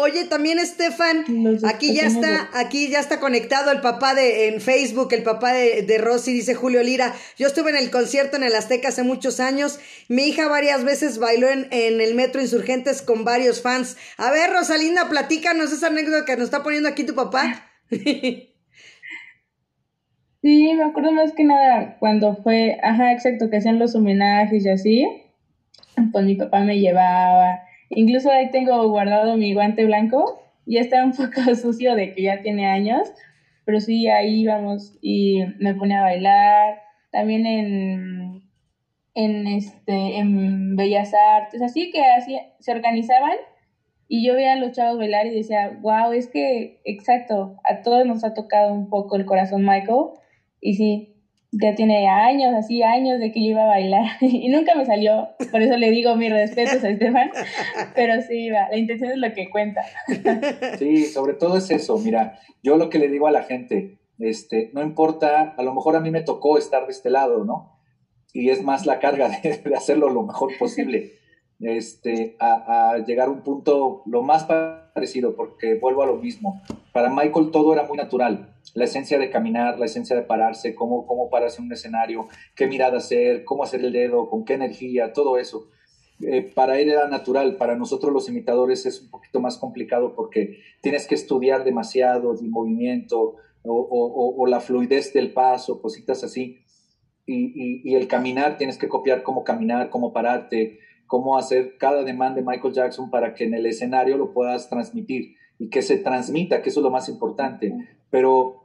Oye, 0.00 0.26
también 0.26 0.60
Estefan, 0.60 1.24
aquí 1.64 1.92
ya 1.92 2.06
está, 2.06 2.48
aquí 2.52 2.88
ya 2.88 3.00
está 3.00 3.18
conectado 3.18 3.72
el 3.72 3.80
papá 3.80 4.14
de 4.14 4.46
en 4.46 4.60
Facebook, 4.60 5.08
el 5.10 5.24
papá 5.24 5.52
de, 5.52 5.82
de, 5.82 5.98
Rosy, 5.98 6.32
dice 6.32 6.54
Julio 6.54 6.84
Lira. 6.84 7.16
Yo 7.36 7.48
estuve 7.48 7.70
en 7.70 7.76
el 7.76 7.90
concierto 7.90 8.36
en 8.36 8.44
el 8.44 8.54
Azteca 8.54 8.90
hace 8.90 9.02
muchos 9.02 9.40
años. 9.40 9.80
Mi 10.06 10.28
hija 10.28 10.46
varias 10.46 10.84
veces 10.84 11.18
bailó 11.18 11.48
en, 11.48 11.66
en 11.72 12.00
el 12.00 12.14
Metro 12.14 12.40
Insurgentes 12.40 13.02
con 13.02 13.24
varios 13.24 13.60
fans. 13.60 13.96
A 14.18 14.30
ver, 14.30 14.52
Rosalinda, 14.52 15.08
platícanos 15.08 15.72
esa 15.72 15.88
anécdota 15.88 16.24
que 16.24 16.36
nos 16.36 16.44
está 16.44 16.62
poniendo 16.62 16.88
aquí 16.88 17.02
tu 17.02 17.16
papá. 17.16 17.68
Sí, 20.42 20.72
me 20.74 20.84
acuerdo 20.84 21.12
más 21.12 21.32
que 21.32 21.44
nada 21.44 21.96
cuando 21.98 22.36
fue, 22.36 22.78
ajá, 22.82 23.12
exacto, 23.12 23.50
que 23.50 23.56
hacían 23.56 23.78
los 23.78 23.94
homenajes 23.94 24.64
y 24.64 24.68
así. 24.68 25.08
Pues 26.12 26.24
mi 26.24 26.36
papá 26.36 26.60
me 26.60 26.78
llevaba 26.78 27.60
Incluso 27.90 28.30
ahí 28.30 28.50
tengo 28.50 28.86
guardado 28.88 29.36
mi 29.36 29.54
guante 29.54 29.84
blanco. 29.84 30.40
Ya 30.66 30.80
está 30.80 31.04
un 31.04 31.12
poco 31.12 31.54
sucio 31.54 31.94
de 31.94 32.14
que 32.14 32.22
ya 32.22 32.42
tiene 32.42 32.66
años, 32.66 33.08
pero 33.64 33.80
sí, 33.80 34.08
ahí 34.08 34.42
íbamos 34.42 34.98
y 35.00 35.40
me 35.58 35.74
ponía 35.74 36.00
a 36.00 36.02
bailar. 36.02 36.82
También 37.10 37.46
en, 37.46 38.42
en, 39.14 39.46
este, 39.46 40.18
en 40.18 40.76
Bellas 40.76 41.12
Artes, 41.14 41.62
así 41.62 41.90
que 41.90 42.04
así 42.04 42.38
se 42.60 42.72
organizaban 42.72 43.36
y 44.08 44.26
yo 44.26 44.34
veía 44.34 44.52
a 44.52 44.56
los 44.56 44.72
chavos 44.72 44.98
bailar 44.98 45.26
y 45.26 45.34
decía, 45.34 45.78
wow, 45.80 46.12
es 46.12 46.28
que, 46.28 46.80
exacto, 46.84 47.56
a 47.64 47.80
todos 47.82 48.06
nos 48.06 48.24
ha 48.24 48.34
tocado 48.34 48.74
un 48.74 48.90
poco 48.90 49.16
el 49.16 49.24
corazón 49.24 49.64
Michael. 49.64 50.10
Y 50.60 50.74
sí, 50.74 51.18
ya 51.50 51.74
tiene 51.74 52.08
años, 52.08 52.54
así 52.54 52.82
años 52.82 53.18
de 53.18 53.32
que 53.32 53.42
yo 53.42 53.50
iba 53.50 53.62
a 53.62 53.68
bailar 53.68 54.04
y 54.20 54.48
nunca 54.48 54.74
me 54.74 54.84
salió, 54.84 55.28
por 55.50 55.62
eso 55.62 55.76
le 55.76 55.90
digo 55.90 56.14
mis 56.16 56.30
respetos 56.30 56.84
a 56.84 56.90
Estefan, 56.90 57.30
pero 57.94 58.20
sí 58.22 58.46
iba, 58.46 58.68
la 58.68 58.76
intención 58.76 59.12
es 59.12 59.18
lo 59.18 59.32
que 59.32 59.50
cuenta. 59.50 59.82
Sí, 60.78 61.04
sobre 61.06 61.34
todo 61.34 61.56
es 61.56 61.70
eso, 61.70 61.98
mira, 61.98 62.38
yo 62.62 62.76
lo 62.76 62.90
que 62.90 62.98
le 62.98 63.08
digo 63.08 63.26
a 63.26 63.32
la 63.32 63.42
gente, 63.42 63.98
este, 64.18 64.70
no 64.72 64.82
importa, 64.82 65.54
a 65.56 65.62
lo 65.62 65.74
mejor 65.74 65.96
a 65.96 66.00
mí 66.00 66.10
me 66.10 66.22
tocó 66.22 66.58
estar 66.58 66.86
de 66.86 66.92
este 66.92 67.10
lado, 67.10 67.44
¿no? 67.44 67.78
Y 68.32 68.50
es 68.50 68.62
más 68.62 68.86
la 68.86 68.98
carga 68.98 69.28
de 69.28 69.74
hacerlo 69.74 70.10
lo 70.10 70.22
mejor 70.22 70.50
posible, 70.58 71.12
este, 71.60 72.36
a, 72.38 72.98
llegar 73.06 73.28
a 73.28 73.30
un 73.30 73.42
punto 73.42 74.02
lo 74.06 74.22
más 74.22 74.44
parecido, 74.44 75.34
porque 75.34 75.74
vuelvo 75.74 76.02
a 76.02 76.06
lo 76.06 76.16
mismo, 76.16 76.62
para 76.92 77.10
Michael 77.10 77.50
todo 77.50 77.72
era 77.72 77.84
muy 77.84 77.96
natural, 77.96 78.54
la 78.74 78.84
esencia 78.84 79.18
de 79.18 79.30
caminar, 79.30 79.78
la 79.78 79.86
esencia 79.86 80.14
de 80.14 80.22
pararse, 80.22 80.74
cómo, 80.74 81.06
cómo 81.06 81.30
pararse 81.30 81.60
en 81.60 81.66
un 81.66 81.72
escenario, 81.72 82.28
qué 82.54 82.66
mirada 82.66 82.98
hacer, 82.98 83.44
cómo 83.44 83.64
hacer 83.64 83.84
el 83.84 83.92
dedo, 83.92 84.28
con 84.30 84.44
qué 84.44 84.54
energía, 84.54 85.12
todo 85.12 85.38
eso. 85.38 85.68
Eh, 86.20 86.42
para 86.42 86.80
él 86.80 86.90
era 86.90 87.06
natural, 87.08 87.56
para 87.56 87.76
nosotros 87.76 88.12
los 88.12 88.28
imitadores 88.28 88.86
es 88.86 89.02
un 89.02 89.10
poquito 89.10 89.40
más 89.40 89.56
complicado 89.56 90.14
porque 90.16 90.58
tienes 90.80 91.06
que 91.06 91.14
estudiar 91.14 91.62
demasiado 91.62 92.32
el 92.32 92.48
movimiento 92.48 93.36
o, 93.62 94.46
la 94.46 94.60
fluidez 94.60 95.12
del 95.12 95.32
paso, 95.32 95.80
cositas 95.82 96.24
así. 96.24 96.60
Y, 97.26 97.82
y, 97.84 97.94
el 97.94 98.08
caminar, 98.08 98.56
tienes 98.56 98.78
que 98.78 98.88
copiar 98.88 99.22
cómo 99.22 99.44
caminar, 99.44 99.90
cómo 99.90 100.14
pararte, 100.14 100.78
cómo 101.08 101.36
hacer 101.36 101.76
cada 101.78 102.04
demanda 102.04 102.36
de 102.36 102.46
Michael 102.46 102.72
Jackson 102.72 103.10
para 103.10 103.34
que 103.34 103.44
en 103.44 103.54
el 103.54 103.66
escenario 103.66 104.16
lo 104.16 104.32
puedas 104.32 104.68
transmitir 104.68 105.34
y 105.58 105.68
que 105.68 105.82
se 105.82 105.98
transmita, 105.98 106.62
que 106.62 106.68
eso 106.68 106.78
es 106.78 106.84
lo 106.84 106.90
más 106.90 107.08
importante. 107.08 107.74
pero 108.10 108.62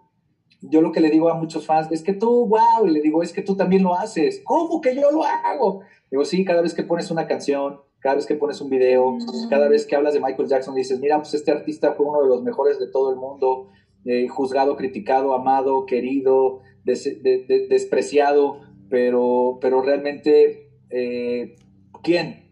yo 0.66 0.82
lo 0.82 0.92
que 0.94 1.02
le 1.02 1.10
digo 1.10 1.30
a 1.30 1.34
muchos 1.34 1.66
fans 1.66 1.90
es 1.92 2.04
que 2.04 2.14
tú, 2.14 2.48
wow, 2.48 2.88
y 2.88 2.92
le 2.92 3.02
digo, 3.02 3.22
es 3.22 3.34
que 3.34 3.42
tú 3.42 3.56
también 3.58 3.84
lo 3.84 3.96
haces. 3.96 4.42
¿Cómo 4.46 4.80
que 4.80 4.96
yo 4.96 5.12
lo 5.12 5.24
hago? 5.24 5.82
Digo, 6.10 6.24
sí, 6.24 6.46
cada 6.46 6.62
vez 6.62 6.74
que 6.74 6.84
pones 6.84 7.12
una 7.12 7.28
canción, 7.28 7.82
cada 8.00 8.16
vez 8.16 8.26
que 8.26 8.36
pones 8.36 8.62
un 8.62 8.70
video, 8.70 9.18
cada 9.50 9.68
vez 9.68 9.86
que 9.86 9.96
hablas 9.96 10.14
de 10.14 10.22
Michael 10.22 10.48
Jackson, 10.48 10.74
dices, 10.74 11.02
mira, 11.02 11.18
pues 11.18 11.34
este 11.34 11.52
artista 11.52 11.94
fue 11.94 12.06
uno 12.06 12.22
de 12.22 12.30
los 12.30 12.44
mejores 12.44 12.80
de 12.80 12.88
todo 12.88 13.12
el 13.12 13.18
mundo, 13.18 13.72
eh, 14.06 14.28
juzgado, 14.30 14.78
criticado, 14.78 15.34
amado, 15.34 15.86
querido, 15.86 16.62
despreciado, 16.86 18.62
pero, 18.90 19.58
pero 19.62 19.82
realmente, 19.82 20.70
eh, 20.90 21.56
¿quién? 22.04 22.52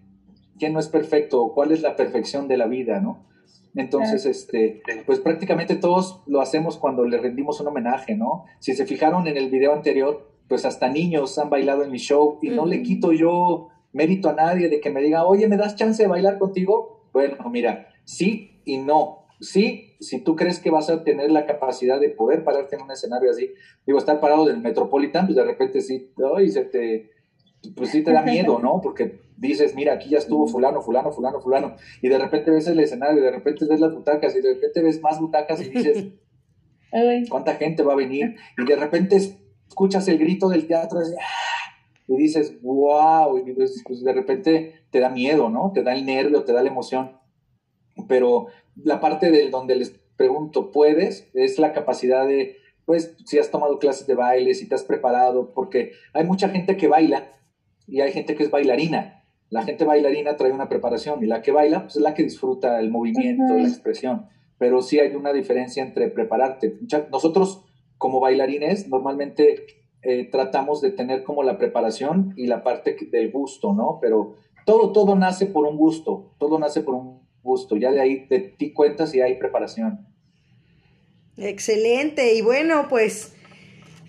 ¿Quién 0.57 0.73
no 0.73 0.79
es 0.79 0.87
perfecto? 0.87 1.51
¿Cuál 1.53 1.71
es 1.71 1.81
la 1.81 1.95
perfección 1.95 2.47
de 2.47 2.57
la 2.57 2.67
vida, 2.67 2.99
no? 2.99 3.27
Entonces, 3.75 4.25
este, 4.25 4.81
pues 5.05 5.19
prácticamente 5.19 5.75
todos 5.75 6.23
lo 6.27 6.41
hacemos 6.41 6.77
cuando 6.77 7.05
le 7.05 7.17
rendimos 7.17 7.61
un 7.61 7.67
homenaje, 7.67 8.15
¿no? 8.15 8.45
Si 8.59 8.73
se 8.73 8.85
fijaron 8.85 9.27
en 9.27 9.37
el 9.37 9.49
video 9.49 9.73
anterior, 9.73 10.29
pues 10.47 10.65
hasta 10.65 10.89
niños 10.89 11.37
han 11.37 11.49
bailado 11.49 11.83
en 11.83 11.91
mi 11.91 11.97
show 11.97 12.39
y 12.41 12.49
no 12.49 12.65
le 12.65 12.83
quito 12.83 13.13
yo 13.13 13.69
mérito 13.93 14.29
a 14.29 14.33
nadie 14.33 14.69
de 14.69 14.81
que 14.81 14.89
me 14.89 15.01
diga, 15.01 15.25
oye, 15.25 15.47
¿me 15.47 15.57
das 15.57 15.75
chance 15.75 16.03
de 16.03 16.09
bailar 16.09 16.37
contigo? 16.37 17.07
Bueno, 17.13 17.37
mira, 17.49 17.87
sí 18.03 18.61
y 18.65 18.77
no. 18.77 19.27
Sí, 19.39 19.95
si 19.99 20.21
tú 20.21 20.35
crees 20.35 20.59
que 20.59 20.69
vas 20.69 20.89
a 20.89 21.03
tener 21.03 21.31
la 21.31 21.45
capacidad 21.45 21.99
de 21.99 22.09
poder 22.09 22.43
pararte 22.43 22.75
en 22.75 22.83
un 22.83 22.91
escenario 22.91 23.31
así, 23.31 23.51
digo, 23.87 23.97
estar 23.97 24.19
parado 24.19 24.45
del 24.45 24.59
Metropolitan, 24.59 25.25
pues 25.25 25.35
de 25.35 25.43
repente 25.43 25.81
sí, 25.81 26.11
ay, 26.35 26.49
se 26.49 26.65
te, 26.65 27.09
pues 27.75 27.89
sí 27.89 28.03
te 28.03 28.11
da 28.11 28.21
miedo, 28.21 28.59
¿no? 28.59 28.81
Porque 28.81 29.21
dices, 29.41 29.75
mira, 29.75 29.93
aquí 29.93 30.09
ya 30.09 30.19
estuvo 30.19 30.47
fulano, 30.47 30.81
fulano, 30.81 31.11
fulano, 31.11 31.41
fulano, 31.41 31.75
y 32.01 32.07
de 32.07 32.17
repente 32.17 32.51
ves 32.51 32.67
el 32.67 32.79
escenario, 32.79 33.19
y 33.19 33.23
de 33.23 33.31
repente 33.31 33.65
ves 33.67 33.79
las 33.79 33.93
butacas, 33.93 34.35
y 34.35 34.41
de 34.41 34.53
repente 34.53 34.81
ves 34.81 35.01
más 35.01 35.19
butacas 35.19 35.61
y 35.61 35.69
dices, 35.69 36.07
¿cuánta 37.29 37.55
gente 37.55 37.83
va 37.83 37.93
a 37.93 37.97
venir? 37.97 38.35
Y 38.57 38.65
de 38.65 38.75
repente 38.75 39.17
escuchas 39.67 40.07
el 40.07 40.19
grito 40.19 40.47
del 40.49 40.67
teatro 40.67 40.99
y 42.07 42.17
dices, 42.17 42.61
wow, 42.61 43.37
y 43.37 43.53
pues 43.53 44.03
de 44.03 44.13
repente 44.13 44.83
te 44.91 44.99
da 44.99 45.09
miedo, 45.09 45.49
¿no? 45.49 45.71
Te 45.73 45.81
da 45.81 45.93
el 45.93 46.05
nervio, 46.05 46.43
te 46.43 46.53
da 46.53 46.61
la 46.61 46.69
emoción. 46.69 47.17
Pero 48.07 48.47
la 48.75 48.99
parte 48.99 49.31
de 49.31 49.49
donde 49.49 49.75
les 49.75 49.91
pregunto, 50.17 50.71
¿puedes? 50.71 51.29
Es 51.33 51.57
la 51.57 51.71
capacidad 51.71 52.27
de, 52.27 52.57
pues, 52.85 53.15
si 53.25 53.39
has 53.39 53.49
tomado 53.49 53.79
clases 53.79 54.07
de 54.07 54.15
baile, 54.15 54.53
si 54.53 54.67
te 54.67 54.75
has 54.75 54.83
preparado, 54.83 55.53
porque 55.53 55.93
hay 56.13 56.25
mucha 56.25 56.49
gente 56.49 56.75
que 56.75 56.87
baila 56.87 57.31
y 57.87 58.01
hay 58.01 58.11
gente 58.11 58.35
que 58.35 58.43
es 58.43 58.51
bailarina 58.51 59.20
la 59.51 59.63
gente 59.63 59.83
bailarina 59.83 60.37
trae 60.37 60.51
una 60.51 60.69
preparación 60.69 61.23
y 61.23 61.27
la 61.27 61.41
que 61.41 61.51
baila 61.51 61.83
pues, 61.83 61.97
es 61.97 62.01
la 62.01 62.13
que 62.13 62.23
disfruta 62.23 62.79
el 62.79 62.89
movimiento, 62.89 63.53
la 63.53 63.67
expresión. 63.67 64.27
Pero 64.57 64.81
sí 64.81 64.97
hay 64.97 65.13
una 65.13 65.33
diferencia 65.33 65.83
entre 65.83 66.07
prepararte. 66.07 66.79
Nosotros 67.11 67.65
como 67.97 68.21
bailarines 68.21 68.87
normalmente 68.87 69.65
eh, 70.03 70.29
tratamos 70.31 70.79
de 70.79 70.91
tener 70.91 71.23
como 71.23 71.43
la 71.43 71.57
preparación 71.57 72.33
y 72.37 72.47
la 72.47 72.63
parte 72.63 72.95
del 73.11 73.29
gusto, 73.29 73.73
¿no? 73.73 73.99
Pero 74.01 74.35
todo, 74.65 74.93
todo 74.93 75.15
nace 75.15 75.47
por 75.47 75.65
un 75.65 75.75
gusto, 75.75 76.33
todo 76.39 76.57
nace 76.57 76.81
por 76.81 76.95
un 76.95 77.19
gusto. 77.43 77.75
Ya 77.75 77.91
de 77.91 77.99
ahí 77.99 78.25
de 78.27 78.39
ti 78.39 78.71
cuentas 78.71 79.13
y 79.13 79.19
hay 79.19 79.37
preparación. 79.37 80.07
Excelente. 81.35 82.35
Y 82.35 82.41
bueno, 82.41 82.87
pues 82.89 83.35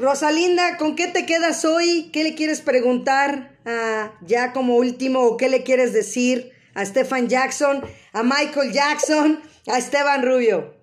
Rosalinda, 0.02 0.78
¿con 0.78 0.96
qué 0.96 1.06
te 1.06 1.26
quedas 1.26 1.64
hoy? 1.64 2.10
¿Qué 2.12 2.24
le 2.24 2.34
quieres 2.34 2.60
preguntar 2.60 3.52
a, 3.64 4.12
ya 4.26 4.52
como 4.52 4.74
último 4.74 5.20
o 5.20 5.36
qué 5.36 5.48
le 5.48 5.62
quieres 5.62 5.92
decir 5.92 6.50
a 6.74 6.84
Stefan 6.84 7.28
Jackson, 7.28 7.82
a 8.12 8.24
Michael 8.24 8.72
Jackson, 8.72 9.38
a 9.72 9.78
Esteban 9.78 10.24
Rubio? 10.24 10.74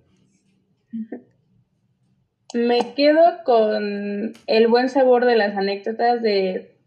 Me 2.54 2.94
quedo 2.96 3.44
con 3.44 4.32
el 4.48 4.68
buen 4.70 4.88
sabor 4.88 5.26
de 5.26 5.36
las 5.36 5.58
anécdotas 5.58 6.22
de 6.22 6.78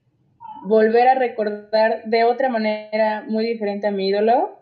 volver 0.64 1.08
a 1.08 1.14
recordar 1.16 2.02
de 2.06 2.24
otra 2.24 2.48
manera 2.48 3.26
muy 3.28 3.44
diferente 3.44 3.88
a 3.88 3.90
mi 3.90 4.08
ídolo 4.08 4.58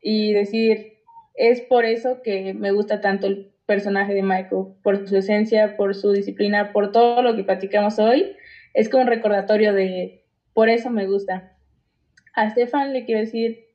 y 0.00 0.32
decir, 0.32 0.92
es 1.34 1.60
por 1.62 1.86
eso 1.86 2.22
que 2.22 2.54
me 2.54 2.70
gusta 2.70 3.00
tanto 3.00 3.26
el 3.26 3.50
personaje 3.70 4.14
de 4.14 4.24
Michael, 4.24 4.74
por 4.82 5.08
su 5.08 5.16
esencia, 5.16 5.76
por 5.76 5.94
su 5.94 6.10
disciplina, 6.10 6.72
por 6.72 6.90
todo 6.90 7.22
lo 7.22 7.36
que 7.36 7.44
platicamos 7.44 8.00
hoy. 8.00 8.34
Es 8.74 8.88
como 8.88 9.04
un 9.04 9.08
recordatorio 9.08 9.72
de, 9.72 10.24
por 10.54 10.68
eso 10.68 10.90
me 10.90 11.06
gusta. 11.06 11.52
A 12.34 12.50
Stefan 12.50 12.92
le 12.92 13.04
quiero 13.04 13.20
decir, 13.20 13.66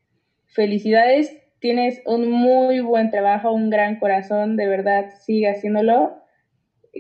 felicidades, 0.47 1.37
tienes 1.59 2.01
un 2.05 2.29
muy 2.29 2.81
buen 2.81 3.09
trabajo, 3.09 3.53
un 3.53 3.69
gran 3.69 3.97
corazón, 3.97 4.57
de 4.57 4.67
verdad, 4.67 5.11
sigue 5.21 5.49
haciéndolo. 5.49 6.21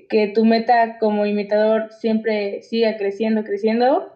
Que 0.07 0.29
tu 0.29 0.45
meta 0.45 0.97
como 0.97 1.25
imitador 1.25 1.91
siempre 1.91 2.61
siga 2.61 2.95
creciendo, 2.95 3.43
creciendo. 3.43 4.13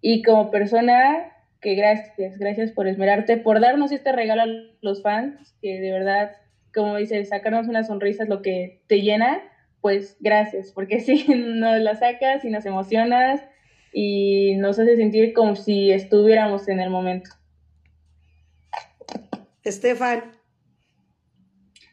Y 0.00 0.24
como 0.24 0.50
persona, 0.50 1.32
que 1.60 1.76
gracias, 1.76 2.36
gracias 2.36 2.72
por 2.72 2.88
esmerarte, 2.88 3.36
por 3.36 3.60
darnos 3.60 3.92
este 3.92 4.10
regalo 4.10 4.42
a 4.42 4.46
los 4.80 5.02
fans, 5.04 5.56
que 5.62 5.80
de 5.80 5.92
verdad 5.92 6.32
como 6.76 6.96
dices, 6.96 7.30
sacarnos 7.30 7.68
una 7.68 7.82
sonrisa 7.82 8.24
es 8.24 8.28
lo 8.28 8.42
que 8.42 8.82
te 8.86 9.00
llena, 9.00 9.42
pues 9.80 10.16
gracias, 10.20 10.72
porque 10.72 11.00
si 11.00 11.24
nos 11.28 11.80
la 11.80 11.96
sacas 11.96 12.44
y 12.44 12.50
nos 12.50 12.66
emocionas 12.66 13.40
y 13.92 14.56
nos 14.56 14.78
hace 14.78 14.96
sentir 14.96 15.32
como 15.32 15.56
si 15.56 15.90
estuviéramos 15.90 16.68
en 16.68 16.80
el 16.80 16.90
momento. 16.90 17.30
Estefan. 19.64 20.32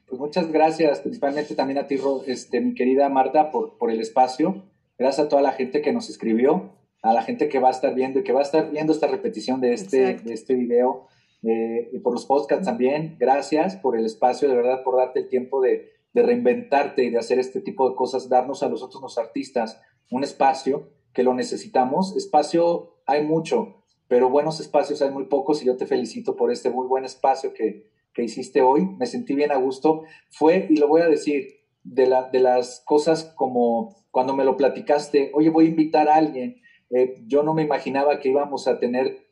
Pues 0.06 0.20
muchas 0.20 0.52
gracias, 0.52 1.00
principalmente 1.00 1.56
también 1.56 1.80
a 1.80 1.88
ti, 1.88 1.98
este, 2.28 2.60
mi 2.60 2.76
querida 2.76 3.08
Marta, 3.10 3.50
por, 3.50 3.78
por 3.78 3.90
el 3.90 4.02
espacio. 4.02 4.64
Gracias 5.00 5.26
a 5.26 5.30
toda 5.30 5.42
la 5.42 5.54
gente 5.54 5.82
que 5.82 5.94
nos 5.94 6.10
escribió, 6.10 6.76
a 7.02 7.14
la 7.14 7.24
gente 7.24 7.48
que 7.48 7.60
va 7.60 7.70
a 7.70 7.72
estar 7.72 7.96
viendo 7.96 8.20
y 8.20 8.24
que 8.24 8.34
va 8.34 8.42
a 8.42 8.44
estar 8.44 8.70
viendo 8.70 8.92
esta 8.92 9.08
repetición 9.08 9.62
de 9.62 9.74
este, 9.74 10.16
de 10.18 10.34
este 10.34 10.56
video 10.56 11.08
eh, 11.44 11.90
y 11.92 12.00
por 12.00 12.14
los 12.14 12.26
podcasts 12.26 12.66
también. 12.66 13.18
Gracias 13.20 13.76
por 13.76 13.98
el 13.98 14.06
espacio, 14.06 14.50
de 14.50 14.56
verdad, 14.56 14.84
por 14.84 14.98
darte 14.98 15.20
el 15.20 15.30
tiempo 15.30 15.62
de, 15.62 15.92
reinventarte 16.16 17.04
y 17.04 17.10
de 17.10 17.18
hacer 17.18 17.40
este 17.40 17.60
tipo 17.60 17.90
de 17.90 17.96
cosas, 17.96 18.30
darnos 18.30 18.62
a 18.62 18.70
nosotros 18.70 19.02
los 19.02 19.18
artistas 19.18 19.82
un 20.12 20.24
espacio 20.24 20.90
que 21.12 21.24
lo 21.24 21.34
necesitamos. 21.34 22.16
Espacio 22.16 22.98
hay 23.08 23.24
mucho, 23.24 23.84
pero 24.08 24.30
buenos 24.30 24.60
espacios 24.60 25.02
hay 25.02 25.10
muy 25.10 25.26
pocos 25.26 25.64
y 25.64 25.66
yo 25.66 25.76
te 25.76 25.88
felicito 25.88 26.36
por 26.36 26.52
este 26.52 26.70
muy 26.70 26.86
buen 26.86 27.04
espacio 27.04 27.52
que, 27.54 27.90
que 28.14 28.24
hiciste 28.24 28.62
hoy. 28.62 28.86
Me 29.00 29.08
sentí 29.08 29.34
bien 29.34 29.52
a 29.52 29.56
gusto. 29.56 30.04
Fue, 30.30 30.68
y 30.70 30.78
lo 30.78 30.88
voy 30.88 31.02
a 31.02 31.08
decir, 31.08 31.64
de, 31.84 32.08
la, 32.08 32.30
de 32.30 32.40
las 32.40 32.82
cosas 32.86 33.34
como 33.36 34.04
cuando 34.12 34.36
me 34.36 34.46
lo 34.46 34.58
platicaste, 34.58 35.32
oye, 35.34 35.50
voy 35.50 35.66
a 35.66 35.70
invitar 35.70 36.08
a 36.08 36.16
alguien. 36.16 36.62
Eh, 36.92 37.24
yo 37.26 37.44
no 37.44 37.54
me 37.54 37.64
imaginaba 37.64 38.20
que 38.20 38.30
íbamos 38.30 38.68
a 38.68 38.80
tener 38.80 39.23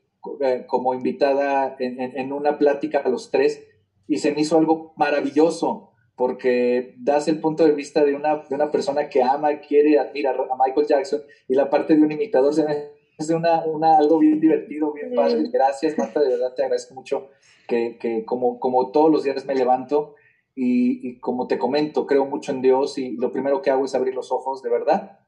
como 0.68 0.94
invitada 0.94 1.75
en, 1.80 2.32
una 2.32 2.58
plática 2.58 3.00
a 3.00 3.10
los 3.10 3.32
tres 3.32 3.68
y 4.08 4.18
se 4.18 4.32
me 4.32 4.42
hizo 4.42 4.58
algo 4.58 4.94
maravilloso 4.96 5.92
porque 6.16 6.96
das 7.00 7.28
el 7.28 7.40
punto 7.40 7.66
de 7.66 7.72
vista 7.72 8.06
de 8.06 8.13
una, 8.13 8.44
de 8.48 8.54
una 8.54 8.70
persona 8.70 9.10
que 9.10 9.24
ama, 9.24 9.60
quiere, 9.60 9.98
admira 9.98 10.32
a 10.32 10.56
Michael 10.63 10.88
Jackson 10.88 11.22
y 11.48 11.56
la 11.56 11.70
parte 11.70 11.96
de 11.96 12.04
un 12.04 12.12
imitador 12.12 12.54
se 12.54 12.63
me 12.63 12.92
hace 13.18 13.34
una, 13.34 13.66
una, 13.66 13.98
algo 13.98 14.20
bien 14.20 14.40
divertido, 14.40 14.94
bien 14.94 15.13
padre. 15.16 15.50
Gracias, 15.51 15.98
Marta, 15.98 16.20
de 16.20 16.30
verdad 16.30 16.54
te 16.56 16.63
agradezco 16.63 16.94
mucho 16.94 17.30
que, 17.68 17.98
que 17.98 18.24
como, 18.25 18.60
como 18.60 18.92
todos 18.92 19.12
los 19.12 19.24
días 19.24 19.46
me 19.46 19.56
levanto 19.56 20.16
y, 20.54 21.08
y, 21.08 21.20
como 21.20 21.48
te 21.48 21.58
comento, 21.58 22.06
creo 22.06 22.25
mucho 22.25 22.51
en 22.51 22.62
Dios 22.62 22.98
y 22.98 23.16
lo 23.18 23.32
primero 23.32 23.62
que 23.62 23.72
hago 23.72 23.86
es 23.86 23.96
abrir 23.96 24.13
los 24.13 24.32
ojos, 24.32 24.62
de 24.62 24.70
verdad. 24.70 25.20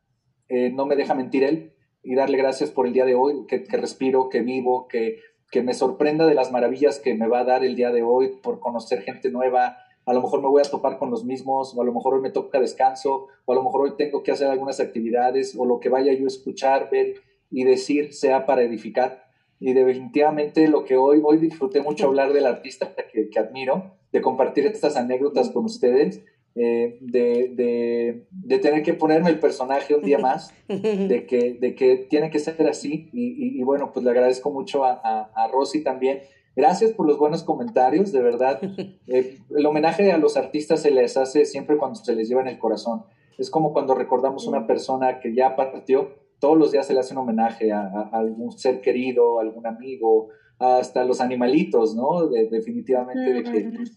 Eh, 0.50 0.70
no 0.70 0.86
me 0.86 0.96
deja 0.96 1.16
mentir 1.16 1.44
Él 1.44 1.74
y 2.04 2.16
darle 2.16 2.38
gracias 2.38 2.70
por 2.70 2.86
el 2.86 2.94
día 2.94 3.06
de 3.06 3.16
hoy, 3.16 3.46
que, 3.48 3.66
respiro, 3.78 4.30
que 4.30 4.42
vivo, 4.42 4.88
que, 4.88 5.20
que 5.50 5.62
me 5.62 5.74
sorprenda 5.74 6.26
de 6.26 6.36
las 6.36 6.52
maravillas 6.52 7.00
que 7.00 7.14
me 7.14 7.28
va 7.28 7.40
a 7.40 7.44
dar 7.46 7.64
el 7.64 7.76
día 7.76 7.92
de 7.92 8.04
hoy 8.04 8.40
por 8.42 8.60
conocer 8.60 9.02
gente 9.04 9.32
nueva. 9.32 9.78
A 10.06 10.14
lo 10.14 10.22
mejor 10.22 10.42
me 10.42 10.50
voy 10.50 10.62
a 10.62 10.70
topar 10.70 10.98
con 10.98 11.10
los 11.10 11.24
mismos, 11.24 11.74
o 11.76 11.82
a 11.82 11.86
lo 11.86 11.94
mejor 11.94 12.16
hoy 12.16 12.22
me 12.22 12.30
toca 12.30 12.60
descanso, 12.60 13.28
o 13.46 13.52
a 13.52 13.56
lo 13.56 13.64
mejor 13.64 13.82
hoy 13.84 13.94
tengo 13.98 14.22
que 14.22 14.32
hacer 14.32 14.48
algunas 14.48 14.82
actividades, 14.82 15.56
o 15.58 15.66
lo 15.66 15.80
que 15.80 15.90
vaya 15.90 16.14
yo 16.14 16.26
a 16.26 16.28
escuchar, 16.28 16.90
ver 16.92 17.16
y 17.50 17.64
decir 17.64 18.14
sea 18.14 18.46
para 18.46 18.64
edificar. 18.64 19.24
Y 19.60 19.72
definitivamente 19.72 20.68
lo 20.68 20.84
que 20.84 20.98
hoy, 20.98 21.22
hoy 21.24 21.38
disfruté 21.38 21.82
mucho 21.82 22.08
hablar 22.08 22.34
del 22.34 22.48
artista 22.48 22.94
que, 23.14 23.30
que 23.30 23.40
admiro, 23.40 23.94
de 24.12 24.22
compartir 24.22 24.66
estas 24.66 24.98
anécdotas 24.98 25.52
con 25.52 25.64
ustedes 25.66 26.22
eh, 26.56 27.00
de, 27.02 28.26
de, 28.30 28.60
tener 28.60 28.84
que 28.84 28.94
ponerme 28.94 29.32
el 29.32 29.40
personaje 29.40 29.96
un 29.96 30.04
día 30.04 30.20
más, 30.20 30.54
de 30.68 31.26
que, 31.28 31.56
de 31.60 31.74
que 31.74 31.98
tiene 32.10 32.30
que 32.30 32.40
ser 32.40 32.68
así. 32.68 33.10
Y, 33.12 33.62
bueno, 33.64 33.92
pues 33.92 34.04
le 34.06 34.12
agradezco 34.12 34.52
mucho 34.52 34.86
a, 34.86 35.32
a, 35.34 35.48
Rosy 35.48 35.84
también. 35.84 36.22
Gracias 36.56 36.92
por 36.92 37.08
los 37.08 37.18
buenos 37.18 37.44
comentarios, 37.44 38.12
de 38.12 38.22
verdad. 38.22 38.62
Eh, 39.06 39.38
el 39.56 39.66
homenaje 39.66 40.12
a 40.14 40.18
los 40.18 40.38
artistas 40.38 40.82
se 40.82 40.90
les 40.90 41.18
hace 41.18 41.44
siempre 41.46 41.78
cuando 41.78 41.96
se 41.96 42.16
les 42.16 42.30
lleva 42.30 42.42
en 42.42 42.48
el 42.48 42.58
corazón. 42.58 43.04
Es 43.38 43.50
como 43.50 43.74
cuando 43.74 43.96
recordamos 43.96 44.48
a 44.48 44.50
una 44.50 44.66
persona 44.66 45.20
que 45.20 45.36
ya 45.36 45.56
partió, 45.58 46.16
todos 46.40 46.58
los 46.58 46.72
días 46.72 46.88
se 46.88 46.94
le 46.94 47.02
hace 47.02 47.14
un 47.14 47.20
homenaje 47.20 47.72
a, 47.72 48.10
algún 48.14 48.54
ser 48.54 48.80
querido, 48.80 49.40
algún 49.40 49.68
amigo, 49.68 50.30
hasta 50.58 51.04
los 51.04 51.20
animalitos, 51.20 51.96
¿no? 51.96 52.28
definitivamente, 52.28 53.34
de 53.34 53.44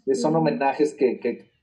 que 0.05 0.15
son 0.17 0.35
homenajes 0.35 0.93
que, 0.93 1.21
que 1.21 1.56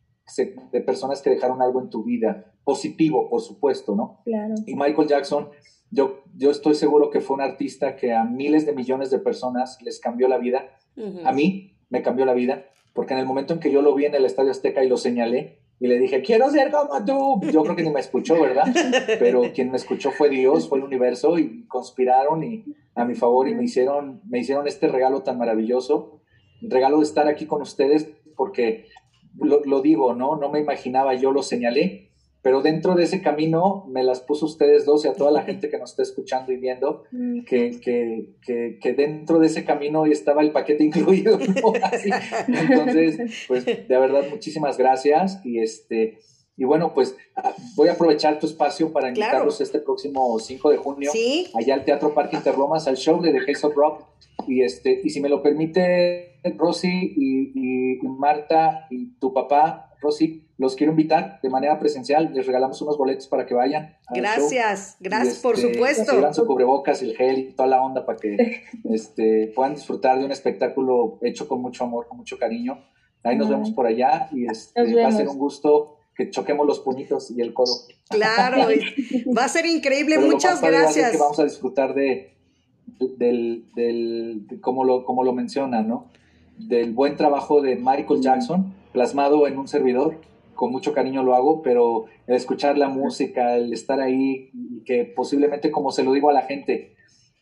de 0.72 0.82
personas 0.82 1.22
que 1.22 1.30
dejaron 1.30 1.62
algo 1.62 1.82
en 1.82 1.89
tu 1.89 2.03
vida, 2.03 2.53
positivo, 2.63 3.30
por 3.30 3.42
supuesto, 3.42 3.96
¿no? 3.96 4.22
Claro. 4.24 4.56
Y 4.65 4.75
Michael 4.75 5.08
Jackson, 5.08 5.50
yo, 5.92 6.24
yo 6.36 6.50
estoy 6.50 6.75
seguro 6.75 7.10
que 7.10 7.22
fue 7.22 7.36
un 7.36 7.42
artista 7.42 7.96
que 7.96 8.13
a 8.13 8.24
miles 8.24 8.65
de 8.65 8.74
millones 8.74 9.12
de 9.12 9.20
personas 9.20 9.77
les 9.82 10.00
cambió 10.00 10.27
la 10.27 10.38
vida. 10.38 10.77
A 11.25 11.32
mí 11.32 11.77
me 11.89 12.01
cambió 12.01 12.25
la 12.25 12.34
vida, 12.34 12.65
porque 12.94 13.13
en 13.13 13.20
el 13.20 13.25
momento 13.25 13.53
en 13.53 13.60
que 13.60 13.72
yo 13.72 13.82
lo 13.82 13.94
vi 13.96 14.06
en 14.06 14.15
el 14.15 14.25
Estadio 14.25 14.51
Azteca 14.51 14.84
y 14.84 14.89
lo 14.89 14.98
señalé, 14.98 15.60
y 15.80 15.88
le 15.88 16.00
dije, 16.00 16.22
quiero 16.22 16.50
ser 16.50 16.72
como 16.72 17.03
tú. 17.03 17.42
Yo 17.51 17.62
creo 17.63 17.75
que 17.75 17.84
ni 17.84 17.89
me 17.89 18.00
escuchó, 18.00 18.42
¿verdad? 18.42 18.63
Pero 19.20 19.42
quien 19.53 19.70
me 19.70 19.75
escuchó 19.75 20.12
fue 20.12 20.30
Dios, 20.30 20.70
fue 20.70 20.77
el 20.77 20.86
universo 20.86 21.38
y 21.38 21.65
conspiraron 21.68 22.42
y 22.44 22.63
a 22.96 23.03
mi 23.03 23.15
favor 23.15 23.50
y 23.50 23.56
me 23.56 23.65
hicieron, 23.65 24.22
me 24.25 24.39
hicieron 24.39 24.68
este 24.68 24.88
regalo 24.88 25.24
tan 25.24 25.38
maravilloso, 25.38 26.22
el 26.62 26.72
regalo 26.72 27.00
de 27.00 27.03
estar 27.03 27.27
aquí 27.27 27.48
con 27.48 27.62
ustedes 27.62 28.10
porque 28.38 28.86
lo, 29.36 29.63
lo 29.66 29.82
digo, 29.82 30.13
¿no? 30.13 30.36
No 30.36 30.50
me 30.50 30.60
imaginaba, 30.60 31.13
yo 31.16 31.32
lo 31.32 31.44
señalé 31.44 32.13
pero 32.44 32.62
dentro 32.62 32.94
de 32.96 33.06
ese 33.06 33.22
camino 33.22 33.86
me 33.88 34.04
las 34.04 34.20
puso 34.20 34.46
ustedes 34.46 34.86
dos 34.86 35.06
y 35.06 35.08
a 35.08 35.13
toda 35.13 35.32
la 35.32 35.44
gente 35.44 35.70
que 35.70 35.78
nos 35.78 35.92
está 35.92 36.04
escuchando 36.04 36.52
y 36.52 36.58
viendo, 36.58 37.06
mm. 37.12 37.46
que, 37.46 37.80
que, 37.82 38.78
que, 38.82 38.94
dentro 38.94 39.40
de 39.40 39.48
ese 39.48 39.63
camino 39.63 40.06
estaba 40.06 40.42
el 40.42 40.52
paquete 40.52 40.84
incluido. 40.84 41.40
Entonces, 42.48 43.46
pues 43.48 43.66
de 43.66 43.86
verdad, 43.88 44.25
muchísimas 44.30 44.78
gracias. 44.78 45.40
Y 45.46 45.60
este. 45.60 46.20
Y 46.58 46.66
bueno, 46.66 46.94
pues 46.94 47.16
ah, 47.36 47.56
voy 47.75 47.88
a 47.88 47.94
aprovechar 47.94 48.38
tu 48.40 48.46
espacio 48.46 48.92
para 48.92 49.08
invitarlos 49.08 49.60
este 49.62 49.80
próximo 49.80 50.38
5 50.38 50.70
de 50.70 50.78
junio 50.78 51.12
allá 51.56 51.74
al 51.74 51.84
Teatro 51.84 52.13
Parque 52.13 52.36
Interlomas 52.36 52.88
al 52.88 52.96
show 52.96 53.20
de 53.22 53.32
The 53.32 53.46
Case 53.46 53.66
of 53.66 53.74
Rock. 53.74 54.04
Y, 54.48 54.62
este, 54.62 55.00
y 55.02 55.10
si 55.10 55.22
me 55.22 55.30
lo 55.30 55.42
permite, 55.42 56.33
Rosy 56.58 57.14
y, 57.16 58.00
y 58.00 58.08
Marta 58.08 58.88
y 58.90 59.14
tu 59.20 59.34
papá, 59.34 59.94
Rosy, 60.02 60.44
los 60.58 60.76
quiero 60.76 60.92
invitar 60.92 61.40
de 61.42 61.50
manera 61.50 61.80
presencial. 61.80 62.32
Les 62.34 62.46
regalamos 62.46 62.82
unos 62.82 62.98
boletos 62.98 63.28
para 63.28 63.46
que 63.46 63.54
vayan. 63.54 63.98
Gracias, 64.14 64.98
gracias, 65.00 65.40
por 65.40 65.56
este, 65.56 65.74
supuesto. 65.74 66.14
Llevan 66.14 66.34
su 66.34 66.46
cubrebocas, 66.46 67.02
el 67.02 67.16
gel 67.16 67.40
y 67.40 67.52
toda 67.54 67.68
la 67.68 67.82
onda 67.82 68.06
para 68.06 68.18
que 68.18 68.64
este, 68.90 69.52
puedan 69.56 69.76
disfrutar 69.76 70.20
de 70.20 70.26
un 70.26 70.32
espectáculo 70.32 71.20
hecho 71.22 71.48
con 71.48 71.62
mucho 71.62 71.84
amor, 71.84 72.08
con 72.08 72.18
mucho 72.18 72.38
cariño. 72.38 72.84
Ahí 73.24 73.38
nos 73.38 73.50
vemos 73.50 73.72
por 73.72 73.88
allá 73.88 74.28
y 74.32 74.46
este, 74.46 74.96
va 74.96 75.08
a 75.08 75.12
ser 75.12 75.30
un 75.30 75.38
gusto 75.38 75.98
que 76.16 76.30
choquemos 76.30 76.68
los 76.68 76.80
puñitos 76.82 77.32
y 77.32 77.42
el 77.42 77.54
codo. 77.54 77.74
Claro, 78.10 78.68
va 79.38 79.46
a 79.46 79.48
ser 79.48 79.66
increíble. 79.66 80.20
Muchas 80.20 80.62
gracias. 80.62 81.12
que 81.12 81.18
vamos 81.18 81.40
a 81.40 81.46
disfrutar 81.46 81.94
de, 81.94 82.34
del, 83.18 83.66
del 83.76 84.60
como, 84.62 84.84
lo, 84.84 85.06
como 85.06 85.24
lo 85.24 85.32
menciona, 85.32 85.82
¿no? 85.82 86.10
Del 86.58 86.94
buen 86.94 87.18
trabajo 87.18 87.62
de 87.62 87.76
Michael 87.76 88.22
Jackson 88.22 88.74
plasmado 88.92 89.48
en 89.48 89.58
un 89.58 89.68
servidor 89.68 90.20
con 90.56 90.72
mucho 90.72 90.94
cariño 90.94 91.24
lo 91.24 91.36
hago, 91.36 91.62
pero 91.62 92.06
el 92.28 92.36
escuchar 92.36 92.78
la 92.78 92.88
música, 92.88 93.56
el 93.56 93.74
estar 93.74 94.00
ahí, 94.00 94.52
que 94.86 95.04
posiblemente 95.06 95.72
como 95.72 95.92
se 95.92 96.04
lo 96.04 96.14
digo 96.14 96.30
a 96.30 96.34
la 96.34 96.44
gente, 96.44 96.96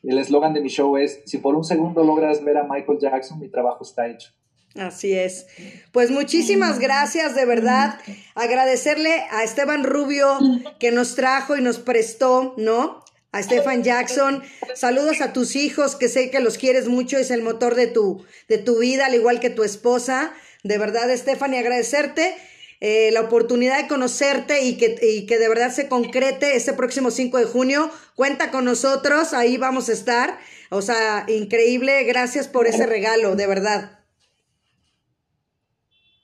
el 0.04 0.18
eslogan 0.18 0.54
de 0.54 0.62
mi 0.62 0.70
show 0.70 0.98
es, 0.98 1.22
si 1.26 1.38
por 1.38 1.56
un 1.56 1.64
segundo 1.64 2.04
logras 2.04 2.44
ver 2.44 2.58
a 2.58 2.64
Michael 2.64 3.00
Jackson, 3.00 3.40
mi 3.40 3.50
trabajo 3.50 3.84
está 3.84 4.08
hecho. 4.08 4.32
Así 4.76 5.14
es. 5.14 5.48
Pues 5.92 6.12
muchísimas 6.12 6.80
gracias, 6.80 7.36
de 7.36 7.46
verdad. 7.46 8.00
Agradecerle 8.36 9.12
a 9.30 9.44
Esteban 9.44 9.84
Rubio 9.84 10.40
que 10.80 10.92
nos 10.92 11.16
trajo 11.16 11.58
y 11.58 11.62
nos 11.62 11.78
prestó, 11.78 12.54
¿no? 12.58 13.04
A 13.32 13.42
Stefan 13.42 13.84
Jackson. 13.84 14.44
Saludos 14.76 15.22
a 15.22 15.32
tus 15.32 15.56
hijos, 15.56 15.96
que 15.96 16.10
sé 16.10 16.30
que 16.30 16.42
los 16.42 16.58
quieres 16.58 16.88
mucho, 16.88 17.18
es 17.18 17.32
el 17.32 17.42
motor 17.42 17.76
de 17.76 17.88
tu, 17.88 18.26
de 18.50 18.58
tu 18.58 18.80
vida, 18.80 19.06
al 19.06 19.16
igual 19.16 19.40
que 19.40 19.50
tu 19.50 19.64
esposa. 19.64 20.34
De 20.64 20.78
verdad, 20.78 21.10
Estefan, 21.10 21.54
y 21.54 21.58
agradecerte 21.58 22.36
eh, 22.82 23.10
la 23.14 23.22
oportunidad 23.22 23.78
de 23.78 23.88
conocerte 23.88 24.64
y 24.64 24.76
que, 24.76 24.98
y 25.02 25.28
que 25.28 25.38
de 25.38 25.48
verdad 25.48 25.72
se 25.72 25.88
concrete 25.88 26.56
ese 26.56 26.74
próximo 26.74 27.10
5 27.10 27.38
de 27.38 27.46
junio. 27.46 27.90
Cuenta 28.16 28.52
con 28.52 28.66
nosotros, 28.66 29.34
ahí 29.34 29.56
vamos 29.58 29.88
a 29.88 29.94
estar. 29.94 30.40
O 30.70 30.82
sea, 30.82 31.26
increíble, 31.28 32.04
gracias 32.04 32.48
por 32.48 32.68
ese 32.68 32.86
regalo, 32.86 33.36
de 33.36 33.48
verdad. 33.48 34.01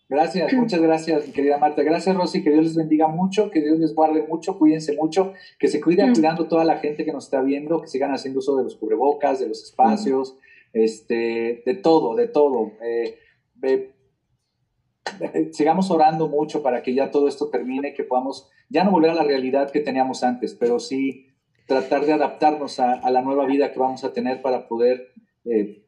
Gracias, 0.09 0.53
muchas 0.53 0.79
gracias, 0.79 1.25
querida 1.25 1.57
Marta. 1.57 1.83
Gracias, 1.83 2.15
Rosy. 2.15 2.41
Que 2.41 2.51
Dios 2.51 2.63
les 2.63 2.75
bendiga 2.77 3.09
mucho, 3.09 3.51
que 3.51 3.61
Dios 3.61 3.77
les 3.77 3.93
guarde 3.93 4.25
mucho, 4.25 4.57
cuídense 4.57 4.95
mucho, 4.95 5.33
que 5.59 5.67
se 5.67 5.81
cuiden 5.81 6.13
cuidando 6.13 6.47
toda 6.47 6.63
la 6.63 6.77
gente 6.77 7.03
que 7.03 7.11
nos 7.11 7.25
está 7.25 7.41
viendo, 7.41 7.81
que 7.81 7.87
sigan 7.87 8.13
haciendo 8.13 8.39
uso 8.39 8.55
de 8.55 8.63
los 8.63 8.77
cubrebocas, 8.77 9.39
de 9.39 9.49
los 9.49 9.61
espacios, 9.61 10.37
este, 10.71 11.61
de 11.65 11.75
todo, 11.75 12.15
de 12.15 12.29
todo. 12.29 12.71
Eh, 12.81 13.19
eh, 13.63 15.49
sigamos 15.51 15.91
orando 15.91 16.29
mucho 16.29 16.63
para 16.63 16.83
que 16.83 16.93
ya 16.93 17.11
todo 17.11 17.27
esto 17.27 17.49
termine, 17.49 17.93
que 17.93 18.05
podamos 18.05 18.49
ya 18.69 18.85
no 18.85 18.91
volver 18.91 19.11
a 19.11 19.15
la 19.15 19.23
realidad 19.23 19.71
que 19.71 19.81
teníamos 19.81 20.23
antes, 20.23 20.53
pero 20.53 20.79
sí 20.79 21.27
tratar 21.65 22.05
de 22.05 22.13
adaptarnos 22.13 22.79
a, 22.79 23.09
la 23.09 23.21
nueva 23.21 23.45
vida 23.45 23.73
que 23.73 23.79
vamos 23.79 24.05
a 24.05 24.13
tener 24.13 24.41
para 24.41 24.69
poder, 24.69 25.11
eh, 25.43 25.83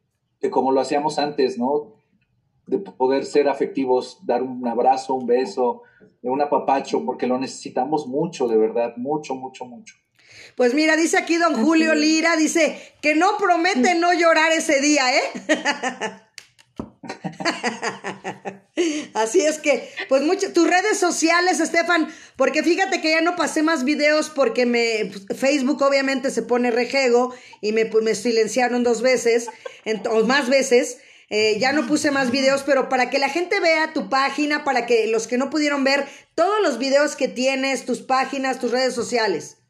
como 0.50 0.74
lo 0.74 0.82
hacíamos 0.82 1.20
antes, 1.20 1.58
¿no? 1.58 1.99
De 2.70 2.78
poder 2.78 3.26
ser 3.26 3.50
afectivos, 3.50 4.20
dar 4.26 4.44
un 4.44 4.68
abrazo, 4.68 5.16
un 5.16 5.26
beso, 5.26 5.82
un 6.22 6.42
apapacho, 6.42 7.04
porque 7.06 7.28
lo 7.28 7.40
necesitamos 7.40 8.08
mucho, 8.08 8.48
de 8.48 8.58
verdad, 8.58 8.96
mucho, 8.98 9.36
mucho, 9.36 9.66
mucho. 9.66 9.96
Pues 10.56 10.74
mira, 10.74 10.96
dice 10.96 11.18
aquí 11.18 11.38
don 11.38 11.64
Julio 11.64 11.96
Lira, 11.96 12.36
dice 12.36 12.78
que 13.02 13.16
no 13.16 13.38
promete 13.38 13.96
no 13.96 14.14
llorar 14.14 14.52
ese 14.52 14.82
día, 14.82 15.16
¿eh? 15.16 15.22
Así 19.14 19.42
es 19.42 19.58
que, 19.58 19.90
pues 20.08 20.22
muchas, 20.22 20.54
tus 20.54 20.68
redes 20.68 20.98
sociales, 20.98 21.60
Estefan, 21.60 22.08
porque 22.36 22.64
fíjate 22.64 23.02
que 23.02 23.12
ya 23.12 23.22
no 23.22 23.36
pasé 23.36 23.64
más 23.64 23.84
videos 23.84 24.30
porque 24.30 24.66
me, 24.66 25.12
Facebook 25.36 25.82
obviamente 25.82 26.32
se 26.32 26.44
pone 26.44 26.72
rejego 26.72 27.34
y 27.62 27.74
me, 27.74 27.86
pues, 27.86 28.04
me 28.04 28.16
silenciaron 28.16 28.84
dos 28.84 29.02
veces, 29.02 29.50
o 30.10 30.24
más 30.24 30.50
veces. 30.50 31.00
Eh, 31.30 31.60
ya 31.60 31.72
no 31.74 31.86
puse 31.88 32.12
más 32.12 32.32
videos, 32.32 32.64
pero 32.64 32.90
para 32.90 33.10
que 33.10 33.20
la 33.20 33.30
gente 33.30 33.60
vea 33.60 33.94
tu 33.94 34.10
página, 34.10 34.64
para 34.64 34.86
que 34.86 35.08
los 35.08 35.28
que 35.28 35.38
no 35.38 35.50
pudieron 35.50 35.84
ver 35.84 36.06
todos 36.36 36.62
los 36.64 36.80
videos 36.80 37.16
que 37.16 37.28
tienes, 37.28 37.86
tus 37.86 38.02
páginas, 38.02 38.60
tus 38.60 38.72
redes 38.72 38.96
sociales. 38.96 39.62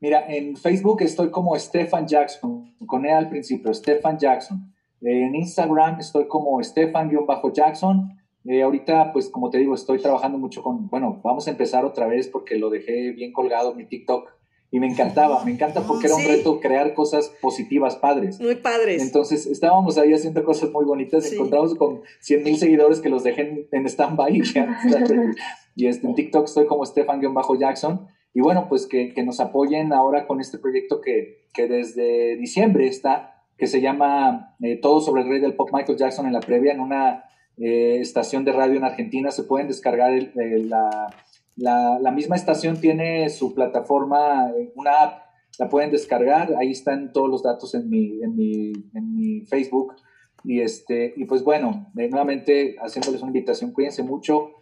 Mira, 0.00 0.24
en 0.28 0.56
Facebook 0.56 1.02
estoy 1.02 1.30
como 1.30 1.58
Stefan 1.58 2.06
Jackson, 2.06 2.74
con 2.86 3.04
E 3.04 3.12
al 3.12 3.28
principio, 3.28 3.74
Stefan 3.74 4.18
Jackson. 4.18 4.72
En 5.00 5.34
Instagram 5.34 6.00
estoy 6.00 6.26
como 6.26 6.62
Stefan-Jackson. 6.62 8.18
Eh, 8.44 8.62
ahorita, 8.62 9.12
pues 9.12 9.28
como 9.28 9.50
te 9.50 9.58
digo, 9.58 9.74
estoy 9.74 10.00
trabajando 10.00 10.38
mucho 10.38 10.62
con, 10.62 10.88
bueno, 10.88 11.20
vamos 11.22 11.46
a 11.46 11.50
empezar 11.50 11.84
otra 11.84 12.06
vez 12.06 12.28
porque 12.28 12.56
lo 12.56 12.70
dejé 12.70 13.12
bien 13.12 13.32
colgado 13.32 13.74
mi 13.74 13.86
TikTok 13.86 14.37
y 14.70 14.80
me 14.80 14.86
encantaba, 14.86 15.44
me 15.44 15.52
encanta 15.52 15.82
porque 15.82 16.06
era 16.06 16.16
un 16.16 16.24
reto 16.24 16.60
crear 16.60 16.92
cosas 16.94 17.32
positivas, 17.40 17.96
padres. 17.96 18.38
Muy 18.40 18.56
padres. 18.56 19.02
Entonces 19.02 19.46
estábamos 19.46 19.96
ahí 19.96 20.12
haciendo 20.12 20.44
cosas 20.44 20.70
muy 20.70 20.84
bonitas, 20.84 21.30
encontramos 21.32 21.74
con 21.74 22.02
100 22.20 22.42
mil 22.42 22.58
seguidores 22.58 23.00
que 23.00 23.08
los 23.08 23.24
dejé 23.24 23.66
en, 23.70 23.86
stand-by 23.86 24.32
y 25.76 25.86
este, 25.86 26.06
en 26.06 26.14
TikTok 26.14 26.44
estoy 26.44 26.66
como 26.66 26.84
Stefan-Jackson. 26.84 28.08
Y 28.34 28.40
bueno, 28.40 28.66
pues 28.68 28.86
que, 28.86 29.14
que, 29.14 29.22
nos 29.24 29.40
apoyen 29.40 29.92
ahora 29.92 30.26
con 30.26 30.40
este 30.40 30.58
proyecto 30.58 31.00
que, 31.00 31.46
que 31.54 31.66
desde 31.66 32.36
diciembre 32.36 32.86
está 32.86 33.38
que 33.58 33.66
se 33.66 33.80
llama 33.80 34.56
eh, 34.62 34.78
Todo 34.80 35.00
sobre 35.00 35.22
el 35.22 35.28
rey 35.28 35.40
del 35.40 35.54
pop 35.54 35.70
Michael 35.72 35.98
Jackson 35.98 36.26
en 36.26 36.32
la 36.32 36.40
previa, 36.40 36.72
en 36.72 36.80
una 36.80 37.24
eh, 37.56 37.98
estación 38.00 38.44
de 38.44 38.52
radio 38.52 38.76
en 38.76 38.84
Argentina. 38.84 39.30
Se 39.32 39.42
pueden 39.42 39.66
descargar 39.66 40.12
la, 40.34 41.12
la, 41.58 42.10
misma 42.12 42.36
estación 42.36 42.80
tiene 42.80 43.28
su 43.28 43.54
plataforma, 43.54 44.50
eh, 44.56 44.72
una 44.74 44.92
app, 45.02 45.22
la 45.58 45.68
pueden 45.68 45.90
descargar, 45.90 46.54
ahí 46.58 46.70
están 46.70 47.12
todos 47.12 47.28
los 47.28 47.42
datos 47.42 47.74
en 47.74 47.90
mi, 47.90 48.22
en 48.22 48.36
mi, 48.36 48.72
en 48.94 49.14
mi 49.14 49.40
Facebook. 49.46 49.94
Y, 50.44 50.60
este, 50.60 51.12
y 51.16 51.24
pues 51.24 51.42
bueno, 51.42 51.90
nuevamente 51.94 52.76
haciéndoles 52.80 53.22
una 53.22 53.30
invitación, 53.30 53.72
cuídense 53.72 54.02
mucho, 54.02 54.52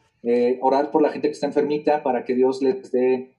orar 0.61 0.91
por 0.91 1.03
la 1.03 1.11
gente 1.11 1.29
que 1.29 1.35
está 1.35 1.47
enfermita 1.47 2.03
para 2.03 2.25
que 2.25 2.35
Dios 2.35 2.61
les 2.61 2.91
dé 2.91 3.37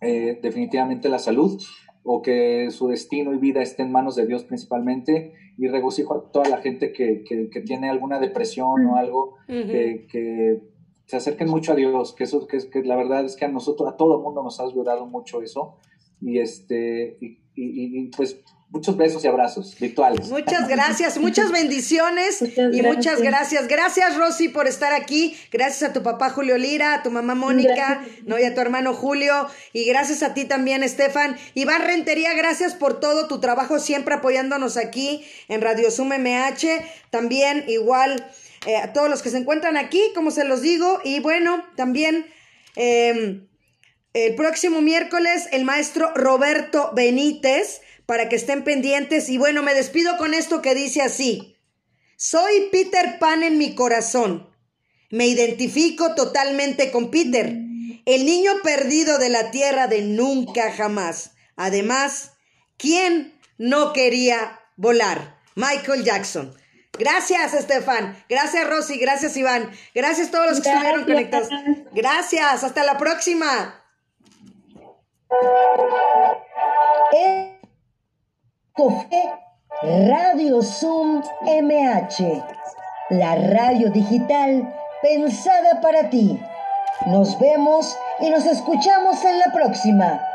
definitivamente 0.00 1.08
la 1.08 1.18
salud 1.18 1.60
o 2.02 2.22
que 2.22 2.70
su 2.70 2.88
destino 2.88 3.34
y 3.34 3.38
vida 3.38 3.62
esté 3.62 3.82
en 3.82 3.92
manos 3.92 4.16
de 4.16 4.26
Dios 4.26 4.44
principalmente. 4.44 5.34
Y 5.58 5.68
regocijo 5.68 6.14
a 6.14 6.32
toda 6.32 6.48
la 6.48 6.58
gente 6.58 6.92
que, 6.92 7.22
que, 7.22 7.60
tiene 7.60 7.90
alguna 7.90 8.18
depresión 8.18 8.86
o 8.86 8.96
algo, 8.96 9.36
que, 9.46 10.06
que, 10.10 10.62
se 11.10 11.16
acerquen 11.16 11.48
mucho 11.48 11.72
a 11.72 11.74
Dios, 11.74 12.14
que 12.14 12.22
eso 12.22 12.46
que, 12.46 12.70
que 12.70 12.84
la 12.84 12.94
verdad 12.94 13.24
es 13.24 13.34
que 13.34 13.44
a 13.44 13.48
nosotros, 13.48 13.88
a 13.88 13.96
todo 13.96 14.16
el 14.18 14.22
mundo 14.22 14.44
nos 14.44 14.60
ha 14.60 14.62
ayudado 14.62 15.06
mucho 15.06 15.42
eso 15.42 15.74
y 16.20 16.38
este 16.38 17.18
y, 17.20 17.40
y 17.56 18.06
pues 18.16 18.40
muchos 18.70 18.96
besos 18.96 19.24
y 19.24 19.26
abrazos 19.26 19.76
virtuales. 19.78 20.28
Muchas 20.28 20.68
gracias, 20.68 21.18
muchas 21.20 21.50
bendiciones 21.50 22.40
y 22.40 22.82
muchas 22.82 23.20
gracias. 23.20 23.66
Gracias 23.66 24.16
Rosy 24.16 24.48
por 24.48 24.68
estar 24.68 24.92
aquí. 24.92 25.36
Gracias 25.50 25.90
a 25.90 25.92
tu 25.92 26.04
papá 26.04 26.30
Julio 26.30 26.56
Lira, 26.56 26.94
a 26.94 27.02
tu 27.02 27.10
mamá 27.10 27.34
Mónica, 27.34 28.04
no 28.24 28.38
y 28.38 28.44
a 28.44 28.54
tu 28.54 28.60
hermano 28.60 28.94
Julio 28.94 29.48
y 29.72 29.84
gracias 29.84 30.22
a 30.22 30.32
ti 30.32 30.44
también 30.44 30.84
Estefan. 30.84 31.36
Iván 31.54 31.82
Rentería, 31.82 32.34
gracias 32.34 32.74
por 32.74 33.00
todo 33.00 33.26
tu 33.26 33.40
trabajo 33.40 33.80
siempre 33.80 34.14
apoyándonos 34.14 34.76
aquí 34.76 35.24
en 35.48 35.60
Radio 35.60 35.90
Zoom 35.90 36.10
MH. 36.10 36.84
También 37.10 37.64
igual 37.66 38.24
eh, 38.66 38.76
a 38.76 38.92
todos 38.92 39.08
los 39.08 39.22
que 39.22 39.30
se 39.30 39.38
encuentran 39.38 39.76
aquí, 39.76 40.00
como 40.14 40.30
se 40.30 40.44
los 40.44 40.60
digo, 40.60 41.00
y 41.04 41.20
bueno, 41.20 41.64
también 41.76 42.26
em, 42.76 43.48
el 44.12 44.34
próximo 44.34 44.80
miércoles 44.82 45.48
el 45.52 45.64
maestro 45.64 46.12
Roberto 46.14 46.92
Benítez, 46.94 47.80
para 48.06 48.28
que 48.28 48.36
estén 48.36 48.64
pendientes, 48.64 49.28
y 49.28 49.38
bueno, 49.38 49.62
me 49.62 49.74
despido 49.74 50.16
con 50.18 50.34
esto 50.34 50.62
que 50.62 50.74
dice 50.74 51.00
así, 51.00 51.56
soy 52.16 52.68
Peter 52.70 53.18
Pan 53.18 53.42
en 53.42 53.56
mi 53.56 53.74
corazón, 53.74 54.50
me 55.10 55.26
identifico 55.26 56.14
totalmente 56.14 56.90
con 56.90 57.10
Peter, 57.10 57.56
el 58.04 58.26
niño 58.26 58.52
perdido 58.62 59.18
de 59.18 59.28
la 59.28 59.50
tierra 59.50 59.86
de 59.86 60.02
nunca 60.02 60.72
jamás. 60.72 61.32
Además, 61.56 62.32
¿quién 62.76 63.38
no 63.58 63.92
quería 63.92 64.60
volar? 64.76 65.38
Michael 65.54 66.04
Jackson. 66.04 66.54
Gracias, 67.00 67.54
Estefan. 67.54 68.14
Gracias, 68.28 68.68
Rosy. 68.68 68.98
Gracias, 68.98 69.34
Iván. 69.34 69.70
Gracias 69.94 70.28
a 70.28 70.30
todos 70.30 70.50
los 70.50 70.60
que 70.60 70.68
estuvieron 70.68 71.04
conectados. 71.04 71.48
Gracias. 71.92 72.62
Hasta 72.62 72.84
la 72.84 72.98
próxima. 72.98 73.74
Radio 79.82 80.62
Zoom 80.62 81.22
MH, 81.42 82.44
la 83.10 83.34
radio 83.34 83.90
digital 83.90 84.74
pensada 85.02 85.80
para 85.80 86.10
ti. 86.10 86.38
Nos 87.06 87.38
vemos 87.38 87.96
y 88.20 88.28
nos 88.28 88.44
escuchamos 88.44 89.24
en 89.24 89.38
la 89.38 89.52
próxima. 89.54 90.29